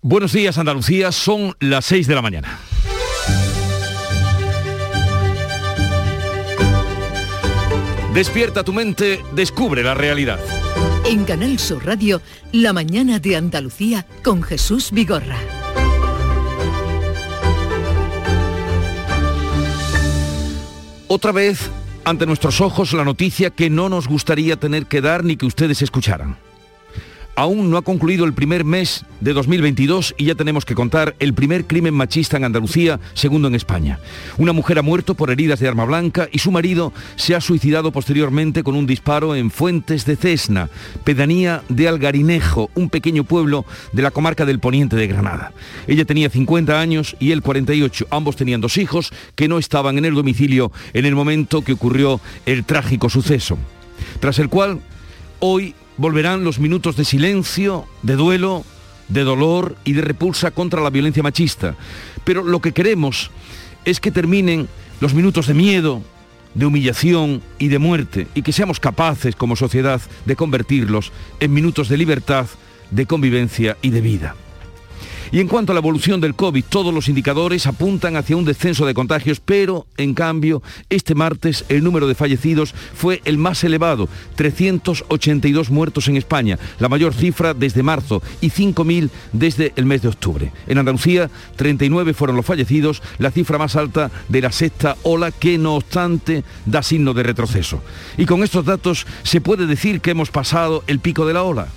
[0.00, 2.60] Buenos días Andalucía, son las 6 de la mañana.
[8.14, 10.38] Despierta tu mente, descubre la realidad.
[11.04, 12.22] En Canal Sur Radio,
[12.52, 15.36] La mañana de Andalucía con Jesús Vigorra.
[21.08, 21.70] Otra vez
[22.04, 25.82] ante nuestros ojos la noticia que no nos gustaría tener que dar ni que ustedes
[25.82, 26.36] escucharan.
[27.38, 31.34] Aún no ha concluido el primer mes de 2022 y ya tenemos que contar el
[31.34, 34.00] primer crimen machista en Andalucía, segundo en España.
[34.38, 37.92] Una mujer ha muerto por heridas de arma blanca y su marido se ha suicidado
[37.92, 40.68] posteriormente con un disparo en Fuentes de Cesna,
[41.04, 45.52] pedanía de Algarinejo, un pequeño pueblo de la comarca del poniente de Granada.
[45.86, 48.08] Ella tenía 50 años y él 48.
[48.10, 52.20] Ambos tenían dos hijos que no estaban en el domicilio en el momento que ocurrió
[52.46, 53.58] el trágico suceso.
[54.18, 54.80] Tras el cual,
[55.38, 58.64] hoy volverán los minutos de silencio, de duelo,
[59.08, 61.74] de dolor y de repulsa contra la violencia machista.
[62.24, 63.30] Pero lo que queremos
[63.84, 64.68] es que terminen
[65.00, 66.02] los minutos de miedo,
[66.54, 71.88] de humillación y de muerte y que seamos capaces como sociedad de convertirlos en minutos
[71.88, 72.46] de libertad,
[72.90, 74.34] de convivencia y de vida.
[75.30, 78.86] Y en cuanto a la evolución del COVID, todos los indicadores apuntan hacia un descenso
[78.86, 84.08] de contagios, pero en cambio, este martes el número de fallecidos fue el más elevado,
[84.36, 90.08] 382 muertos en España, la mayor cifra desde marzo y 5.000 desde el mes de
[90.08, 90.52] octubre.
[90.66, 95.58] En Andalucía, 39 fueron los fallecidos, la cifra más alta de la sexta ola que
[95.58, 97.82] no obstante da signo de retroceso.
[98.16, 101.68] Y con estos datos se puede decir que hemos pasado el pico de la ola.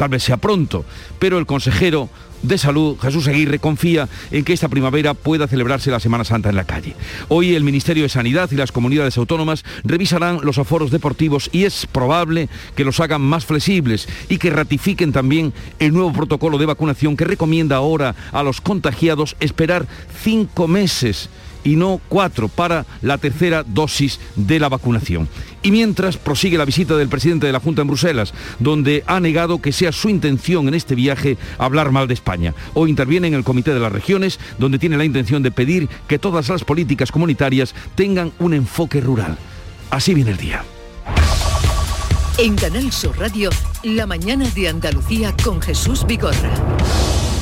[0.00, 0.86] Tal vez sea pronto,
[1.18, 2.08] pero el consejero
[2.40, 6.56] de Salud, Jesús Aguirre, confía en que esta primavera pueda celebrarse la Semana Santa en
[6.56, 6.96] la calle.
[7.28, 11.84] Hoy el Ministerio de Sanidad y las comunidades autónomas revisarán los aforos deportivos y es
[11.84, 17.14] probable que los hagan más flexibles y que ratifiquen también el nuevo protocolo de vacunación
[17.14, 19.86] que recomienda ahora a los contagiados esperar
[20.22, 21.28] cinco meses
[21.64, 25.28] y no cuatro para la tercera dosis de la vacunación.
[25.62, 29.60] Y mientras prosigue la visita del presidente de la Junta en Bruselas, donde ha negado
[29.60, 32.54] que sea su intención en este viaje hablar mal de España.
[32.74, 36.18] Hoy interviene en el Comité de las Regiones, donde tiene la intención de pedir que
[36.18, 39.36] todas las políticas comunitarias tengan un enfoque rural.
[39.90, 40.64] Así viene el día.
[42.38, 43.50] En Canal Sur Radio,
[43.82, 46.06] la mañana de Andalucía con Jesús.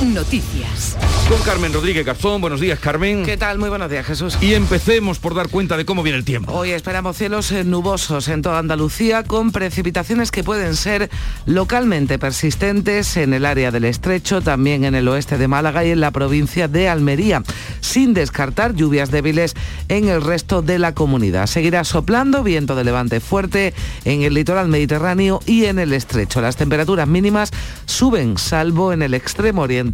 [0.01, 0.97] Noticias.
[1.27, 2.39] Con Carmen Rodríguez Garzón.
[2.39, 3.25] Buenos días, Carmen.
[3.25, 3.59] ¿Qué tal?
[3.59, 4.37] Muy buenos días, Jesús.
[4.39, 6.53] Y empecemos por dar cuenta de cómo viene el tiempo.
[6.53, 11.09] Hoy esperamos cielos eh, nubosos en toda Andalucía con precipitaciones que pueden ser
[11.45, 15.99] localmente persistentes en el área del estrecho, también en el oeste de Málaga y en
[15.99, 17.43] la provincia de Almería,
[17.81, 19.53] sin descartar lluvias débiles
[19.89, 21.45] en el resto de la comunidad.
[21.47, 23.73] Seguirá soplando viento de levante fuerte
[24.05, 26.39] en el litoral mediterráneo y en el estrecho.
[26.39, 27.51] Las temperaturas mínimas
[27.85, 29.88] suben, salvo en el extremo oriente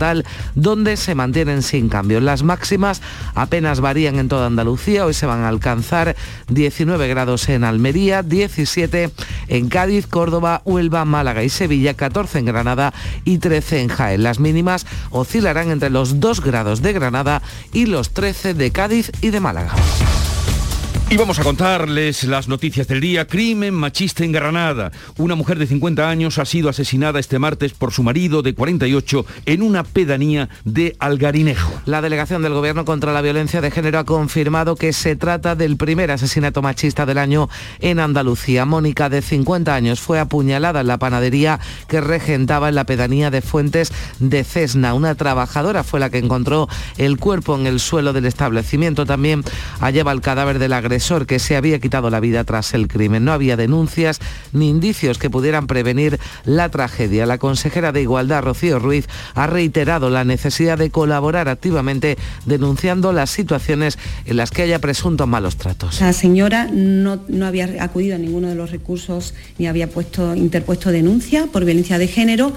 [0.56, 2.20] donde se mantienen sin cambio.
[2.20, 3.02] Las máximas
[3.34, 5.06] apenas varían en toda Andalucía.
[5.06, 6.16] Hoy se van a alcanzar
[6.50, 9.12] 19 grados en Almería, 17
[9.48, 14.24] en Cádiz, Córdoba, Huelva, Málaga y Sevilla, 14 en Granada y 13 en Jaén.
[14.24, 17.42] Las mínimas oscilarán entre los 2 grados de Granada
[17.74, 19.74] y los 13 de Cádiz y de Málaga.
[21.08, 23.28] Y vamos a contarles las noticias del día.
[23.28, 24.92] Crimen machista en Granada.
[25.18, 29.24] Una mujer de 50 años ha sido asesinada este martes por su marido de 48
[29.46, 31.72] en una pedanía de Algarinejo.
[31.86, 35.78] La delegación del Gobierno contra la Violencia de Género ha confirmado que se trata del
[35.78, 37.50] primer asesinato machista del año
[37.82, 38.66] en Andalucía.
[38.66, 43.44] Mónica, de 50 años, fue apuñalada en la panadería que regentaba en la pedanía de
[43.44, 44.96] Fuentes de Cesna.
[44.96, 46.68] Una trabajadora fue la que encontró
[46.98, 49.06] el cuerpo en el suelo del establecimiento.
[49.06, 49.44] También
[49.80, 50.95] hallaba el cadáver del agresor
[51.28, 53.26] que se había quitado la vida tras el crimen.
[53.26, 54.20] No había denuncias
[54.54, 57.26] ni indicios que pudieran prevenir la tragedia.
[57.26, 63.30] La consejera de Igualdad, Rocío Ruiz, ha reiterado la necesidad de colaborar activamente denunciando las
[63.30, 66.00] situaciones en las que haya presuntos malos tratos.
[66.00, 70.92] La señora no, no había acudido a ninguno de los recursos ni había puesto, interpuesto
[70.92, 72.54] denuncia por violencia de género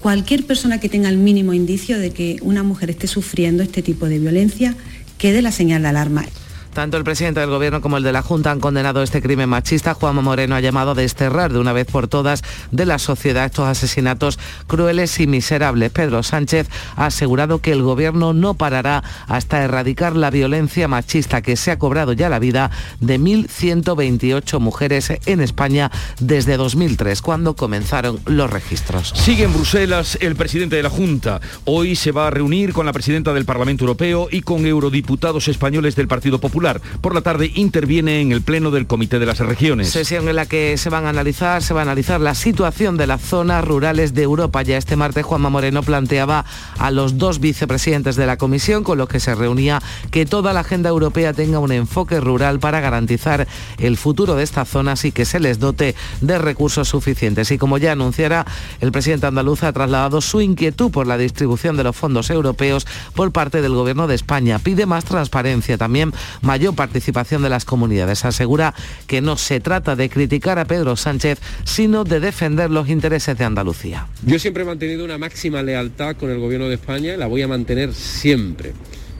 [0.00, 4.06] cualquier persona que tenga el mínimo indicio de que una mujer esté sufriendo este tipo
[4.06, 4.74] de violencia,
[5.18, 6.24] quede la señal de alarma.
[6.72, 9.94] Tanto el presidente del Gobierno como el de la Junta han condenado este crimen machista.
[9.94, 13.66] Juanma Moreno ha llamado a desterrar de una vez por todas de la sociedad estos
[13.66, 14.38] asesinatos
[14.68, 15.90] crueles y miserables.
[15.90, 21.56] Pedro Sánchez ha asegurado que el Gobierno no parará hasta erradicar la violencia machista que
[21.56, 22.70] se ha cobrado ya la vida
[23.00, 25.90] de 1.128 mujeres en España
[26.20, 29.12] desde 2003, cuando comenzaron los registros.
[29.16, 31.40] Sigue en Bruselas el presidente de la Junta.
[31.64, 35.96] Hoy se va a reunir con la presidenta del Parlamento Europeo y con eurodiputados españoles
[35.96, 36.59] del Partido Popular
[37.00, 39.88] Por la tarde interviene en el Pleno del Comité de las Regiones.
[39.88, 43.06] Sesión en la que se van a analizar, se va a analizar la situación de
[43.06, 44.60] las zonas rurales de Europa.
[44.60, 46.44] Ya este martes Juanma Moreno planteaba
[46.78, 50.60] a los dos vicepresidentes de la Comisión con los que se reunía que toda la
[50.60, 53.48] agenda europea tenga un enfoque rural para garantizar
[53.78, 57.50] el futuro de estas zonas y que se les dote de recursos suficientes.
[57.52, 58.44] Y como ya anunciara,
[58.80, 63.32] el presidente andaluz ha trasladado su inquietud por la distribución de los fondos europeos por
[63.32, 64.58] parte del Gobierno de España.
[64.58, 66.12] Pide más transparencia, también
[66.50, 68.24] mayor participación de las comunidades.
[68.24, 68.74] Asegura
[69.06, 73.44] que no se trata de criticar a Pedro Sánchez, sino de defender los intereses de
[73.44, 74.08] Andalucía.
[74.26, 77.48] Yo siempre he mantenido una máxima lealtad con el Gobierno de España la voy a
[77.48, 78.72] mantener siempre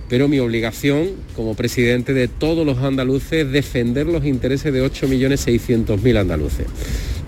[0.09, 6.19] pero mi obligación como presidente de todos los andaluces es defender los intereses de 8.600.000
[6.19, 6.67] andaluces.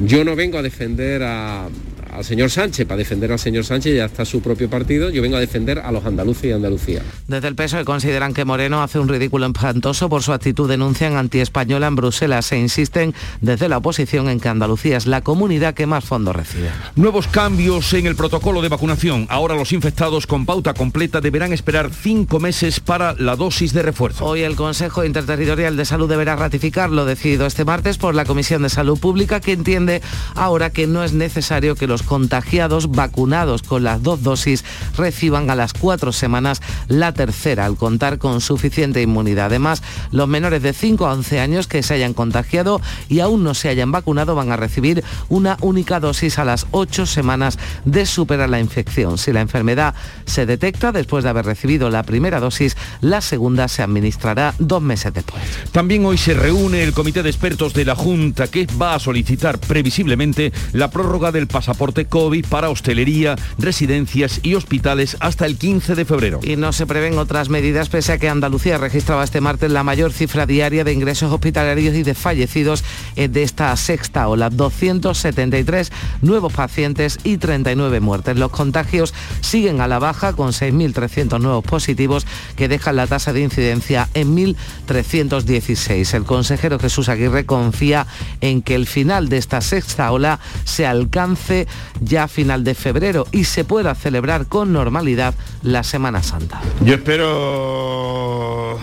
[0.00, 1.68] Yo no vengo a defender a,
[2.12, 5.36] al señor Sánchez, para defender al señor Sánchez ya está su propio partido, yo vengo
[5.36, 7.02] a defender a los andaluces y Andalucía.
[7.26, 11.86] Desde el PSOE consideran que Moreno hace un ridículo espantoso por su actitud, denuncian antiespañola
[11.86, 16.04] en Bruselas e insisten desde la oposición en que Andalucía es la comunidad que más
[16.04, 16.68] fondos recibe.
[16.96, 19.26] Nuevos cambios en el protocolo de vacunación.
[19.30, 24.26] Ahora los infectados con pauta completa deberán esperar cinco meses para la dosis de refuerzo.
[24.26, 28.62] Hoy el Consejo Interterritorial de Salud deberá ratificar lo decidido este martes por la Comisión
[28.62, 30.02] de Salud Pública que entiende
[30.34, 34.64] ahora que no es necesario que los contagiados vacunados con las dos dosis
[34.96, 39.46] reciban a las cuatro semanas la tercera al contar con suficiente inmunidad.
[39.46, 43.54] Además, los menores de 5 a 11 años que se hayan contagiado y aún no
[43.54, 48.48] se hayan vacunado van a recibir una única dosis a las ocho semanas de superar
[48.48, 49.18] la infección.
[49.18, 49.94] Si la enfermedad
[50.24, 55.12] se detecta después de haber recibido la primera dosis, la segunda se administrará dos meses
[55.12, 55.42] después.
[55.72, 59.58] También hoy se reúne el comité de expertos de la Junta que va a solicitar
[59.58, 66.04] previsiblemente la prórroga del pasaporte COVID para hostelería, residencias y hospitales hasta el 15 de
[66.04, 66.40] febrero.
[66.42, 70.12] Y no se prevén otras medidas pese a que Andalucía registraba este martes la mayor
[70.12, 72.84] cifra diaria de ingresos hospitalarios y de fallecidos
[73.16, 75.92] de esta sexta ola, 273
[76.22, 78.36] nuevos pacientes y 39 muertes.
[78.36, 83.42] Los contagios siguen a la baja con 6.300 nuevos positivos que dejan la tasa de
[83.42, 86.14] incidencia en 1.316.
[86.14, 88.06] El consejero Jesús Aguirre confía
[88.40, 91.66] en que el final de esta sexta ola se alcance
[92.00, 96.60] ya a final de febrero y se pueda celebrar con normalidad la Semana Santa.
[96.84, 98.78] Yo espero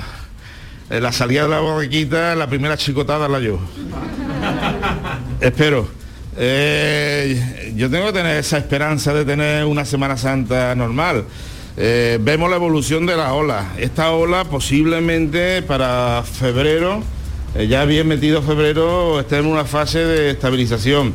[0.89, 3.59] eh, la salida de la borriquita, la primera chicotada la yo.
[5.41, 5.87] espero.
[6.35, 11.25] Eh, yo tengo que tener esa esperanza de tener una Semana Santa normal.
[11.77, 13.73] Eh, vemos la evolución de la ola.
[13.77, 17.03] Esta ola posiblemente para febrero,
[17.69, 21.13] ya bien metido febrero, esté en una fase de estabilización.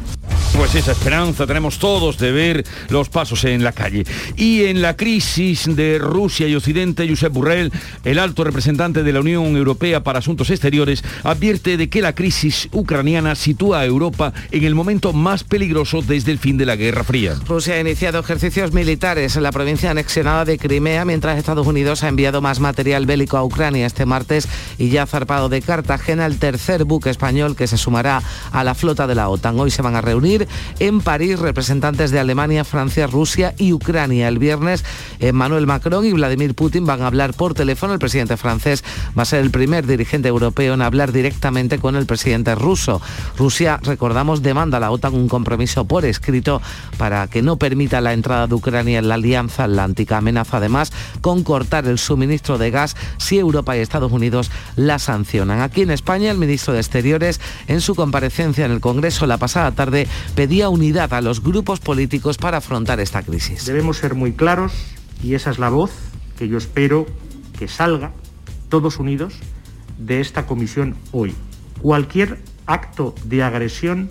[0.56, 4.04] Pues esa esperanza tenemos todos de ver los pasos en la calle.
[4.36, 7.72] Y en la crisis de Rusia y Occidente, Josep Burrell,
[8.04, 12.68] el alto representante de la Unión Europea para Asuntos Exteriores, advierte de que la crisis
[12.70, 17.02] ucraniana sitúa a Europa en el momento más peligroso desde el fin de la Guerra
[17.02, 17.34] Fría.
[17.46, 22.08] Rusia ha iniciado ejercicios militares en la provincia anexionada de Crimea, mientras Estados Unidos ha
[22.08, 24.48] enviado más material bélico a Ucrania este martes
[24.78, 28.22] y ya ha zarpado de Cartagena el tercer buque español que se sumará
[28.52, 29.58] a la flota de la OTAN.
[29.58, 30.43] Hoy se van a reunir
[30.78, 34.28] en París representantes de Alemania, Francia, Rusia y Ucrania.
[34.28, 34.84] El viernes
[35.20, 37.92] Emmanuel Macron y Vladimir Putin van a hablar por teléfono.
[37.92, 38.84] El presidente francés
[39.16, 43.00] va a ser el primer dirigente europeo en hablar directamente con el presidente ruso.
[43.36, 46.60] Rusia, recordamos, demanda a la OTAN un compromiso por escrito
[46.98, 50.18] para que no permita la entrada de Ucrania en la Alianza Atlántica.
[50.18, 55.60] Amenaza además con cortar el suministro de gas si Europa y Estados Unidos la sancionan.
[55.60, 59.72] Aquí en España, el ministro de Exteriores, en su comparecencia en el Congreso la pasada
[59.72, 63.66] tarde, pedía unidad a los grupos políticos para afrontar esta crisis.
[63.66, 64.72] Debemos ser muy claros
[65.22, 65.92] y esa es la voz
[66.36, 67.06] que yo espero
[67.58, 68.12] que salga
[68.68, 69.34] todos unidos
[69.98, 71.34] de esta comisión hoy.
[71.80, 74.08] Cualquier acto de agresión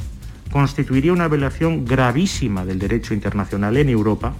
[0.51, 4.33] constituiría una violación gravísima del derecho internacional en Europa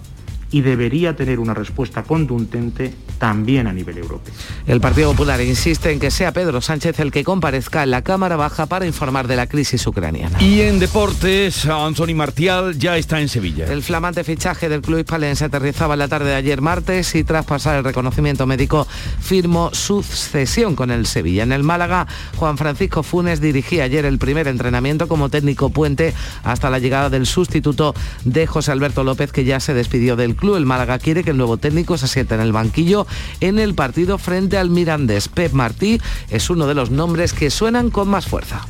[0.54, 4.32] y debería tener una respuesta contundente también a nivel europeo.
[4.68, 8.36] El Partido Popular insiste en que sea Pedro Sánchez el que comparezca en la Cámara
[8.36, 10.40] Baja para informar de la crisis ucraniana.
[10.40, 13.66] Y en deportes, Anthony Martial ya está en Sevilla.
[13.66, 17.78] El flamante fichaje del club hispalense aterrizaba la tarde de ayer martes y tras pasar
[17.78, 18.88] el reconocimiento médico
[19.22, 21.42] firmó su cesión con el Sevilla.
[21.42, 22.06] En el Málaga,
[22.36, 27.26] Juan Francisco Funes dirigía ayer el primer entrenamiento como técnico puente hasta la llegada del
[27.26, 31.32] sustituto de José Alberto López que ya se despidió del club el Málaga quiere que
[31.32, 33.08] el nuevo técnico se siente en el banquillo
[33.40, 35.30] en el partido frente al Mirandés.
[35.30, 38.68] Pep Martí es uno de los nombres que suenan con más fuerza.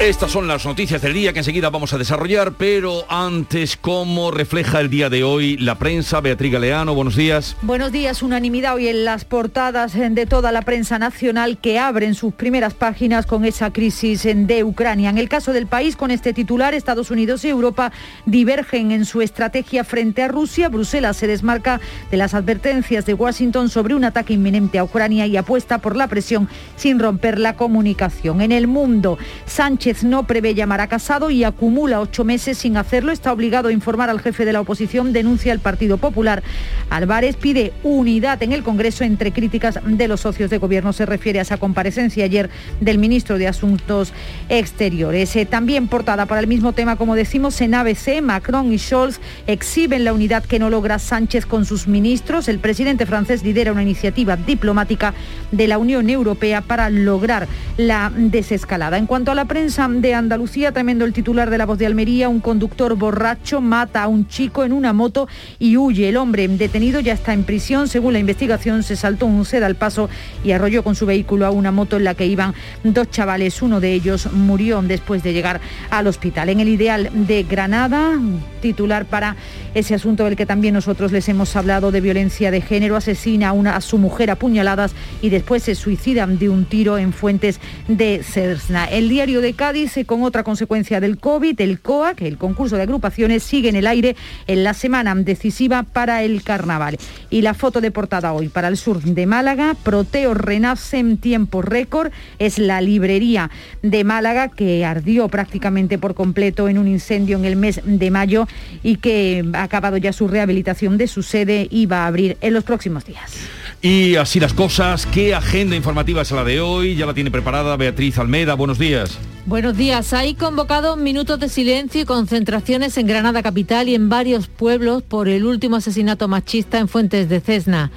[0.00, 4.80] Estas son las noticias del día que enseguida vamos a desarrollar, pero antes, ¿cómo refleja
[4.80, 6.22] el día de hoy la prensa?
[6.22, 7.54] Beatriz Galeano, buenos días.
[7.60, 12.32] Buenos días, unanimidad hoy en las portadas de toda la prensa nacional que abren sus
[12.32, 15.10] primeras páginas con esa crisis de Ucrania.
[15.10, 17.92] En el caso del país, con este titular, Estados Unidos y Europa
[18.24, 20.70] divergen en su estrategia frente a Rusia.
[20.70, 21.78] Bruselas se desmarca
[22.10, 26.08] de las advertencias de Washington sobre un ataque inminente a Ucrania y apuesta por la
[26.08, 28.40] presión sin romper la comunicación.
[28.40, 33.12] En el mundo, Sánchez no prevé llamar a Casado y acumula ocho meses sin hacerlo.
[33.12, 36.42] Está obligado a informar al jefe de la oposición, denuncia el Partido Popular.
[36.90, 40.92] Álvarez pide unidad en el Congreso entre críticas de los socios de gobierno.
[40.92, 44.12] Se refiere a esa comparecencia ayer del ministro de Asuntos
[44.48, 45.34] Exteriores.
[45.36, 50.04] Eh, también portada para el mismo tema, como decimos, en ABC, Macron y Scholz exhiben
[50.04, 52.48] la unidad que no logra Sánchez con sus ministros.
[52.48, 55.14] El presidente francés lidera una iniciativa diplomática
[55.50, 58.98] de la Unión Europea para lograr la desescalada.
[58.98, 62.28] En cuanto a la prensa, de Andalucía, tremendo el titular de la voz de Almería,
[62.28, 65.26] un conductor borracho mata a un chico en una moto
[65.58, 66.10] y huye.
[66.10, 67.88] El hombre detenido ya está en prisión.
[67.88, 70.10] Según la investigación, se saltó un sed al paso
[70.44, 72.52] y arrolló con su vehículo a una moto en la que iban
[72.84, 73.62] dos chavales.
[73.62, 76.50] Uno de ellos murió después de llegar al hospital.
[76.50, 78.20] En el ideal de Granada,
[78.60, 79.36] titular para
[79.72, 83.52] ese asunto del que también nosotros les hemos hablado de violencia de género, asesina a,
[83.52, 87.60] una, a su mujer a puñaladas y después se suicidan de un tiro en fuentes
[87.88, 88.84] de Cersna.
[88.84, 92.82] El diario de eh, con otra consecuencia del COVID, el COA, que el concurso de
[92.82, 94.16] agrupaciones sigue en el aire
[94.48, 96.98] en la semana decisiva para el carnaval.
[97.30, 101.62] Y la foto de portada hoy para el sur de Málaga, Proteo renace en tiempo
[101.62, 102.10] récord,
[102.40, 103.50] es la librería
[103.82, 108.48] de Málaga que ardió prácticamente por completo en un incendio en el mes de mayo
[108.82, 112.54] y que ha acabado ya su rehabilitación de su sede y va a abrir en
[112.54, 113.36] los próximos días.
[113.82, 116.96] Y así las cosas, ¿qué agenda informativa es la de hoy?
[116.96, 119.18] Ya la tiene preparada Beatriz Almeda, buenos días.
[119.46, 120.12] Buenos días.
[120.12, 125.28] Hay convocado minutos de silencio y concentraciones en Granada Capital y en varios pueblos por
[125.28, 127.90] el último asesinato machista en Fuentes de Cesna.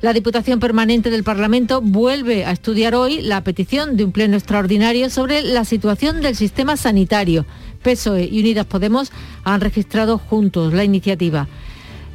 [0.00, 5.08] La Diputación Permanente del Parlamento vuelve a estudiar hoy la petición de un pleno extraordinario
[5.08, 7.46] sobre la situación del sistema sanitario.
[7.82, 9.12] PSOE y Unidas Podemos
[9.44, 11.48] han registrado juntos la iniciativa.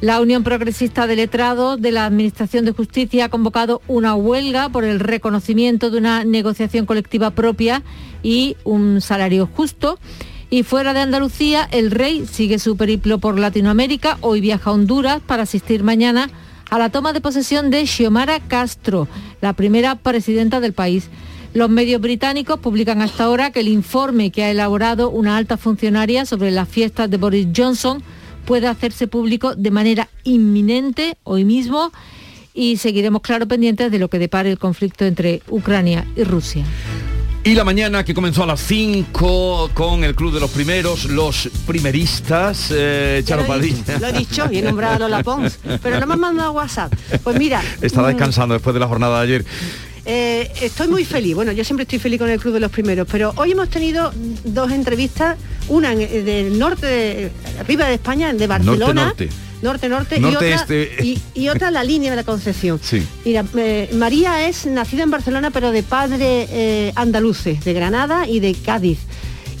[0.04, 4.84] La Unión Progresista de Letrados de la Administración de Justicia ha convocado una huelga por
[4.84, 7.82] el reconocimiento de una negociación colectiva propia
[8.22, 9.98] y un salario justo.
[10.50, 14.18] Y fuera de Andalucía, el rey sigue su periplo por Latinoamérica.
[14.20, 16.28] Hoy viaja a Honduras para asistir mañana
[16.68, 19.08] a la toma de posesión de Xiomara Castro,
[19.40, 21.08] la primera presidenta del país.
[21.54, 26.26] Los medios británicos publican hasta ahora que el informe que ha elaborado una alta funcionaria
[26.26, 28.02] sobre las fiestas de Boris Johnson
[28.44, 31.92] puede hacerse público de manera inminente hoy mismo
[32.54, 36.64] y seguiremos claro pendientes de lo que depare el conflicto entre Ucrania y Rusia.
[37.46, 41.50] Y la mañana que comenzó a las 5 con el Club de los Primeros, los
[41.66, 43.98] primeristas, eh, Charo Padilla.
[44.00, 46.94] Lo he dicho y he nombrado a la Pons, pero no me han mandado WhatsApp.
[47.22, 47.62] Pues mira...
[47.82, 49.44] Está descansando después de la jornada de ayer.
[50.06, 53.08] Eh, estoy muy feliz, bueno, yo siempre estoy feliz con el Club de los Primeros,
[53.10, 54.12] pero hoy hemos tenido
[54.44, 59.04] dos entrevistas, una eh, del norte, de, arriba de España, de Barcelona.
[59.06, 59.30] Norte,
[59.62, 59.88] norte.
[59.88, 61.18] Norte, y, otra, este.
[61.34, 62.78] y, otra la línea de la Concepción.
[63.24, 68.54] Mira, eh, María es nacida en Barcelona, pero de padre andaluces, de Granada y de
[68.54, 68.98] Cádiz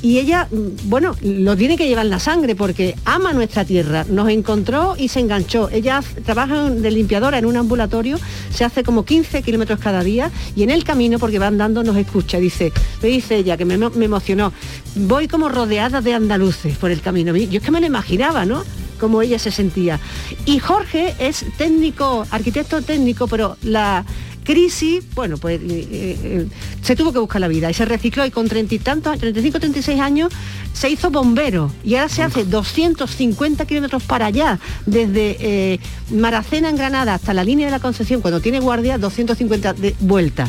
[0.04, 4.04] y ella, mm, bueno, lo tiene que llevar en la sangre porque ama nuestra tierra.
[4.06, 5.70] Nos encontró y se enganchó.
[5.70, 8.18] Ella trabaja de limpiadora en un ambulatorio,
[8.52, 11.96] se hace como 15 kilómetros cada día y en el camino, porque va andando, nos
[11.96, 12.38] escucha.
[12.38, 12.70] Dice,
[13.02, 14.52] me dice ella, que me, emocionó,
[14.94, 17.34] voy como rodeada de andaluces por el camino.
[17.34, 18.62] Yo es que me lo imaginaba, ¿no?
[19.00, 20.00] Como ella se sentía.
[20.44, 24.04] Y Jorge es técnico, arquitecto técnico, pero la,
[24.44, 26.46] crisis, bueno, pues eh, eh,
[26.82, 29.58] se tuvo que buscar la vida y se recicló y con treinta y tantos, 35,
[29.58, 30.32] 36 años
[30.72, 36.76] se hizo bombero y ahora se hace 250 kilómetros para allá, desde eh, Maracena en
[36.76, 40.48] Granada hasta la línea de la Concepción, cuando tiene guardia, 250 de vuelta.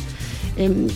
[0.58, 0.88] Em,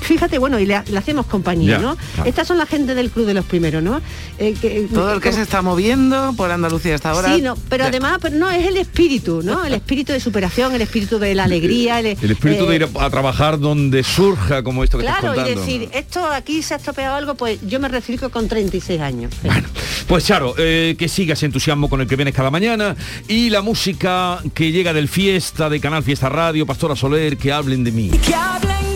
[0.00, 1.96] fíjate, bueno, y le, hacemos compañía, ¿no?
[2.24, 4.00] Estas son la gente del club de los primeros, ¿no?
[4.38, 7.34] Eh, Todo el que se está moviendo por Andalucía hasta ahora.
[7.34, 9.64] Sí, no, pero además, pero no, es el espíritu, ¿no?
[9.68, 12.00] El espíritu de superación, el espíritu de la alegría.
[12.00, 15.70] El, espíritu de ir eh, a, trabajar donde surja, como esto que claro, estás contando.
[15.70, 19.34] y decir, esto aquí se ha estropeado algo, pues yo me reciclo con 36 años.
[19.42, 19.68] Bueno,
[20.06, 22.96] pues Charo, eh, que sigas entusiasmo con el que vienes cada mañana
[23.28, 27.84] y la música que llega del Fiesta, de Canal Fiesta Radio, Pastora Soler, que hablen
[27.84, 28.10] de mí.
[28.10, 28.87] Que hablen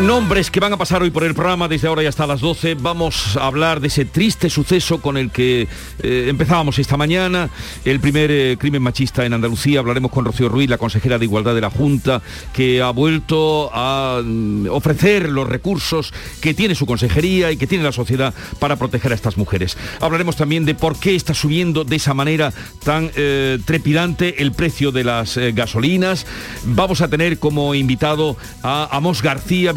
[0.00, 2.74] Nombres que van a pasar hoy por el programa desde ahora y hasta las 12.
[2.76, 5.68] Vamos a hablar de ese triste suceso con el que
[6.02, 7.50] eh, empezábamos esta mañana,
[7.84, 9.80] el primer eh, crimen machista en Andalucía.
[9.80, 12.22] Hablaremos con Rocío Ruiz, la consejera de Igualdad de la Junta,
[12.54, 17.84] que ha vuelto a mm, ofrecer los recursos que tiene su consejería y que tiene
[17.84, 19.76] la sociedad para proteger a estas mujeres.
[20.00, 22.54] Hablaremos también de por qué está subiendo de esa manera
[22.84, 26.26] tan eh, trepidante el precio de las gasolinas.
[26.64, 29.74] Vamos a tener como invitado a Amos García,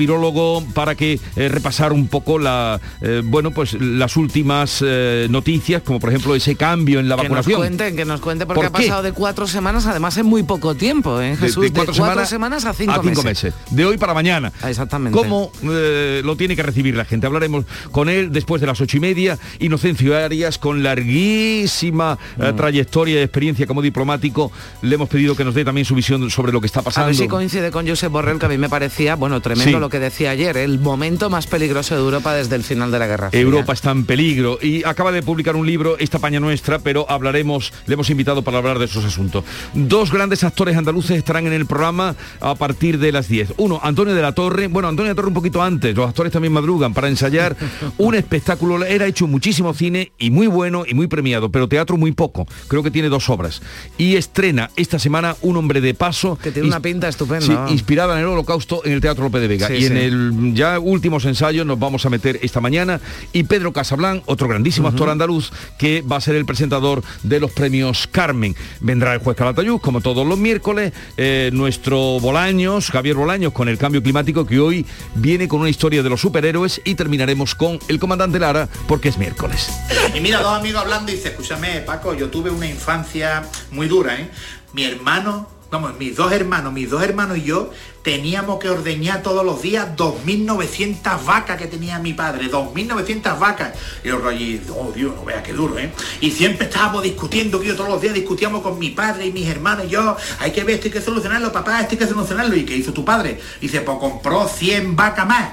[0.73, 5.99] para que eh, repasar un poco la, eh, bueno, pues las últimas eh, noticias, como
[5.99, 7.45] por ejemplo ese cambio en la vacunación.
[7.45, 10.43] Que nos cuenten, que nos cuente, porque ha pasado de cuatro semanas, además en muy
[10.43, 11.93] poco tiempo, Jesús, de, cuatro,
[12.25, 13.53] semanas, a cinco, meses.
[13.69, 14.51] De hoy para mañana.
[14.61, 15.17] Ah, exactamente.
[15.17, 17.27] ¿Cómo lo tiene que recibir la gente?
[17.27, 19.37] Hablaremos con él después de las ocho y media.
[19.59, 22.55] Inocencio Arias, con larguísima mm.
[22.55, 24.51] trayectoria y experiencia como diplomático,
[24.81, 27.05] le hemos pedido que nos dé también su visión sobre lo que está pasando.
[27.05, 29.89] A ver si coincide con Josep Borrell, que a mí me parecía, bueno, tremendo lo
[29.89, 33.29] que decía ayer, el momento más peligroso de Europa desde el final de la guerra.
[33.31, 37.73] Europa está en peligro y acaba de publicar un libro, Esta Paña Nuestra, pero hablaremos,
[37.87, 39.43] le hemos invitado para hablar de esos asuntos.
[39.73, 43.53] Dos grandes actores andaluces estarán en el programa a partir de las 10.
[43.57, 46.31] Uno, Antonio de la Torre, bueno, Antonio de la Torre un poquito antes, los actores
[46.31, 47.55] también madrugan para ensayar
[47.97, 52.11] un espectáculo, era hecho muchísimo cine y muy bueno y muy premiado, pero teatro muy
[52.11, 53.61] poco, creo que tiene dos obras.
[53.97, 56.37] Y estrena esta semana Un hombre de paso.
[56.41, 57.67] Que tiene una pinta estupenda.
[57.69, 59.73] inspirada en el holocausto en el Teatro López de Vega.
[59.73, 62.99] y en el ya últimos ensayos nos vamos a meter esta mañana
[63.31, 67.51] y Pedro Casablán, otro grandísimo actor andaluz que va a ser el presentador de los
[67.51, 68.55] premios Carmen.
[68.79, 73.77] Vendrá el juez Calatayud, como todos los miércoles, eh, nuestro Bolaños, Javier Bolaños, con el
[73.77, 74.85] cambio climático que hoy
[75.15, 79.17] viene con una historia de los superhéroes y terminaremos con el comandante Lara porque es
[79.17, 79.69] miércoles.
[80.13, 84.19] Y mira, dos amigos hablando y dice, escúchame, Paco, yo tuve una infancia muy dura,
[84.19, 84.29] ¿eh?
[84.73, 87.71] Mi hermano vamos, mis dos hermanos, mis dos hermanos y yo
[88.03, 93.73] teníamos que ordeñar todos los días 2.900 vacas que tenía mi padre, 2.900 vacas.
[94.03, 95.91] Y los reyes, oh Dios, no veas qué duro, ¿eh?
[96.19, 99.47] Y siempre estábamos discutiendo, que yo todos los días discutíamos con mi padre y mis
[99.47, 102.55] hermanos y yo, hay que ver, esto hay que solucionarlo, papá, esto hay que solucionarlo.
[102.55, 103.39] ¿Y qué hizo tu padre?
[103.61, 105.51] Dice, pues compró 100 vacas más.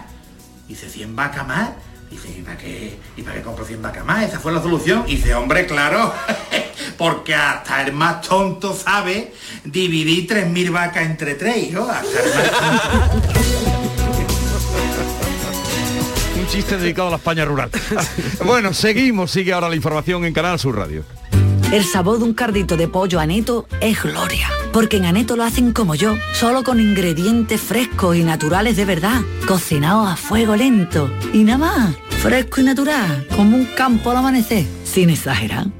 [0.66, 1.70] Dice, ¿100 vacas más?
[2.10, 4.24] Dice, ¿y para qué, ¿y para qué compro 100 vacas más?
[4.24, 5.04] Esa fue la solución.
[5.06, 6.12] dice, hombre, claro,
[7.00, 9.32] porque hasta el más tonto sabe
[9.64, 11.86] dividir 3.000 vacas entre tres, ¿no?
[16.36, 17.70] Un chiste dedicado a la España rural.
[18.44, 21.02] bueno, seguimos, sigue ahora la información en Canal Sur Radio.
[21.72, 25.72] El sabor de un cardito de pollo aneto es gloria, porque en aneto lo hacen
[25.72, 31.10] como yo, solo con ingredientes frescos y naturales de verdad, cocinados a fuego lento.
[31.32, 35.79] Y nada más, fresco y natural, como un campo al amanecer, sin exagerar.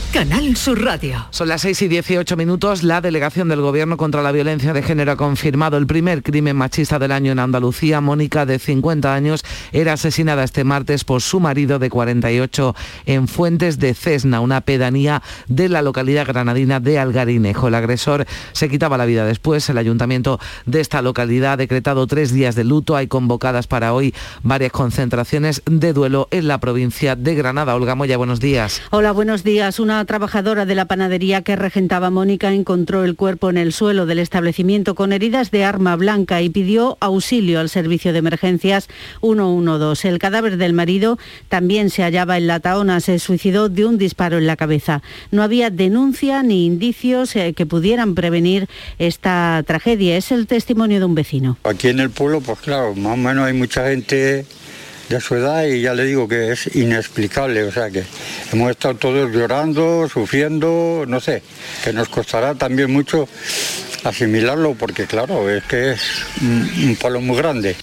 [0.13, 1.25] Canal Sur Radio.
[1.29, 2.83] Son las 6 y 18 minutos.
[2.83, 6.99] La delegación del Gobierno contra la Violencia de Género ha confirmado el primer crimen machista
[6.99, 8.01] del año en Andalucía.
[8.01, 13.79] Mónica, de 50 años, era asesinada este martes por su marido de 48 en Fuentes
[13.79, 17.69] de Cesna, una pedanía de la localidad granadina de Algarinejo.
[17.69, 19.69] El agresor se quitaba la vida después.
[19.69, 22.97] El ayuntamiento de esta localidad ha decretado tres días de luto.
[22.97, 27.75] Hay convocadas para hoy varias concentraciones de duelo en la provincia de Granada.
[27.75, 28.81] Olga Moya, buenos días.
[28.91, 29.79] Hola, buenos días.
[29.79, 34.19] Una trabajadora de la panadería que regentaba Mónica encontró el cuerpo en el suelo del
[34.19, 38.87] establecimiento con heridas de arma blanca y pidió auxilio al servicio de emergencias
[39.21, 40.09] 112.
[40.09, 41.17] El cadáver del marido
[41.49, 45.01] también se hallaba en la taona, se suicidó de un disparo en la cabeza.
[45.31, 48.67] No había denuncia ni indicios eh, que pudieran prevenir
[48.99, 50.17] esta tragedia.
[50.17, 51.57] Es el testimonio de un vecino.
[51.63, 54.45] Aquí en el pueblo, pues claro, más o menos hay mucha gente
[55.11, 58.03] de su edad y ya le digo que es inexplicable, o sea que
[58.53, 61.43] hemos estado todos llorando, sufriendo, no sé,
[61.83, 63.27] que nos costará también mucho
[64.05, 66.01] asimilarlo porque claro, es que es
[66.41, 67.75] un, palo muy grande.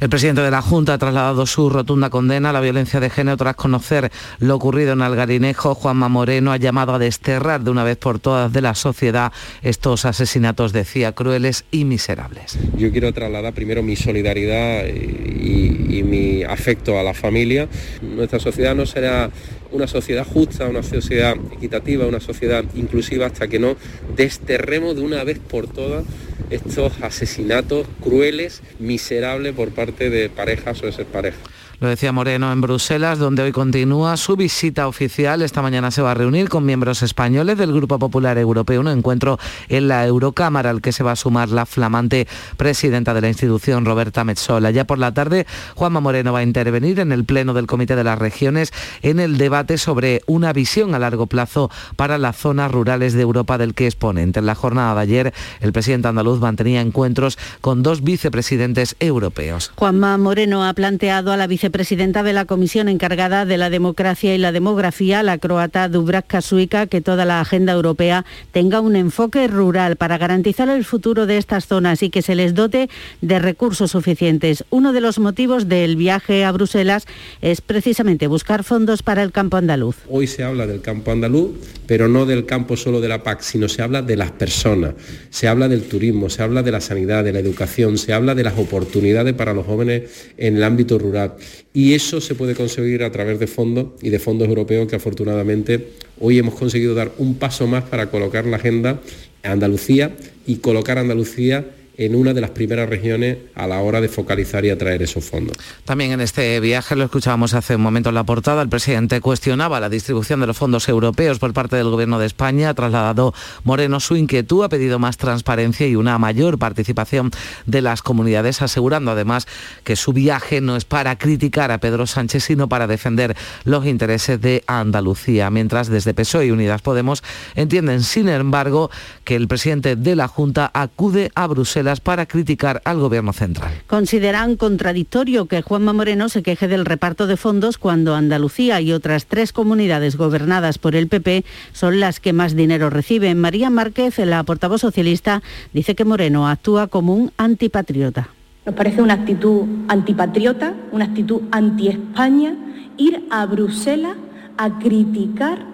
[0.00, 3.36] El presidente de la Junta ha trasladado su rotunda condena a la violencia de género
[3.36, 5.74] tras conocer lo ocurrido en Algarinejo.
[5.74, 10.04] Juanma Moreno ha llamado a desterrar de una vez por todas de la sociedad estos
[10.04, 12.58] asesinatos, decía, crueles y miserables.
[12.76, 17.68] Yo quiero trasladar primero mi solidaridad y, y mi afecto a la familia.
[18.02, 19.30] Nuestra sociedad no será
[19.74, 23.76] una sociedad justa, una sociedad equitativa, una sociedad inclusiva hasta que no
[24.16, 26.04] desterremos de una vez por todas
[26.50, 31.53] estos asesinatos crueles, miserables por parte de parejas o de ser parejas.
[31.80, 35.42] Lo decía Moreno en Bruselas, donde hoy continúa su visita oficial.
[35.42, 39.38] Esta mañana se va a reunir con miembros españoles del Grupo Popular Europeo, un encuentro
[39.68, 43.84] en la Eurocámara al que se va a sumar la flamante presidenta de la institución,
[43.84, 44.70] Roberta Metsola.
[44.70, 48.04] Ya por la tarde, Juanma Moreno va a intervenir en el Pleno del Comité de
[48.04, 53.14] las Regiones en el debate sobre una visión a largo plazo para las zonas rurales
[53.14, 54.38] de Europa del que es ponente.
[54.38, 59.72] En la jornada de ayer, el presidente andaluz mantenía encuentros con dos vicepresidentes europeos.
[59.74, 64.34] Juanma Moreno ha planteado a la vicepresidenta presidenta de la comisión encargada de la democracia
[64.34, 69.46] y la demografía, la croata Dubravka Suica, que toda la agenda europea tenga un enfoque
[69.48, 72.88] rural para garantizar el futuro de estas zonas y que se les dote
[73.20, 74.64] de recursos suficientes.
[74.70, 77.06] Uno de los motivos del viaje a Bruselas
[77.40, 79.96] es precisamente buscar fondos para el campo andaluz.
[80.08, 81.50] Hoy se habla del campo andaluz,
[81.86, 84.94] pero no del campo solo de la PAC, sino se habla de las personas,
[85.30, 88.44] se habla del turismo, se habla de la sanidad, de la educación, se habla de
[88.44, 91.34] las oportunidades para los jóvenes en el ámbito rural
[91.72, 95.90] y eso se puede conseguir a través de fondos y de fondos europeos que afortunadamente
[96.20, 99.00] hoy hemos conseguido dar un paso más para colocar la agenda
[99.42, 104.00] a Andalucía y colocar a Andalucía en una de las primeras regiones a la hora
[104.00, 105.56] de focalizar y atraer esos fondos.
[105.84, 109.80] También en este viaje, lo escuchábamos hace un momento en la portada, el presidente cuestionaba
[109.80, 114.00] la distribución de los fondos europeos por parte del Gobierno de España, ha trasladado Moreno
[114.00, 117.30] su inquietud, ha pedido más transparencia y una mayor participación
[117.66, 119.46] de las comunidades, asegurando además
[119.84, 124.40] que su viaje no es para criticar a Pedro Sánchez, sino para defender los intereses
[124.40, 127.22] de Andalucía, mientras desde PSOE y Unidas Podemos
[127.54, 128.90] entienden, sin embargo,
[129.24, 133.72] que el presidente de la Junta acude a Bruselas para criticar al Gobierno central.
[133.86, 139.26] Consideran contradictorio que Juanma Moreno se queje del reparto de fondos cuando Andalucía y otras
[139.26, 143.38] tres comunidades gobernadas por el PP son las que más dinero reciben.
[143.38, 145.42] María Márquez, la portavoz socialista,
[145.72, 148.28] dice que Moreno actúa como un antipatriota.
[148.66, 152.54] Nos parece una actitud antipatriota, una actitud anti-España,
[152.96, 154.16] ir a Bruselas
[154.56, 155.73] a criticar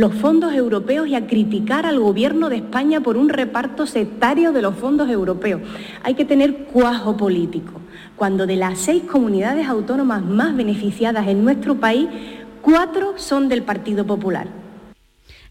[0.00, 4.62] los fondos europeos y a criticar al gobierno de España por un reparto sectario de
[4.62, 5.60] los fondos europeos.
[6.02, 7.72] Hay que tener cuajo político.
[8.16, 12.08] Cuando de las seis comunidades autónomas más beneficiadas en nuestro país,
[12.62, 14.59] cuatro son del Partido Popular.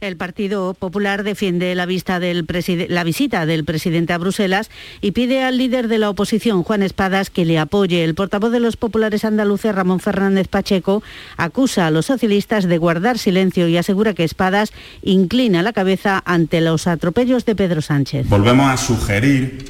[0.01, 4.69] El Partido Popular defiende la, visita del presidente a Bruselas
[5.01, 8.05] y pide al líder de la oposición, Juan Espadas, que le apoye.
[8.05, 11.03] El portavoz de los populares andaluces, Ramón Fernández Pacheco,
[11.35, 16.62] acusa a los socialistas de guardar silencio y asegura que Espadas inclina la cabeza ante
[16.62, 18.29] los atropellos de Pedro Sánchez.
[18.29, 19.65] Volvemos a sugerir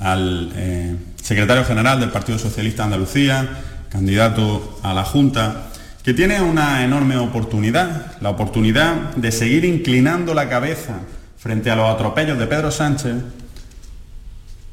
[0.00, 3.48] al eh, secretario general del Partido Socialista Andalucía,
[3.88, 5.71] candidato a la Junta,
[6.02, 11.00] que tiene una enorme oportunidad, la oportunidad de seguir inclinando la cabeza
[11.38, 13.14] frente a los atropellos de Pedro Sánchez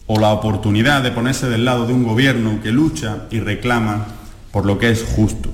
[0.08, 4.08] o la oportunidad de ponerse del lado de un gobierno que lucha y reclama
[4.52, 5.52] por lo que es justo.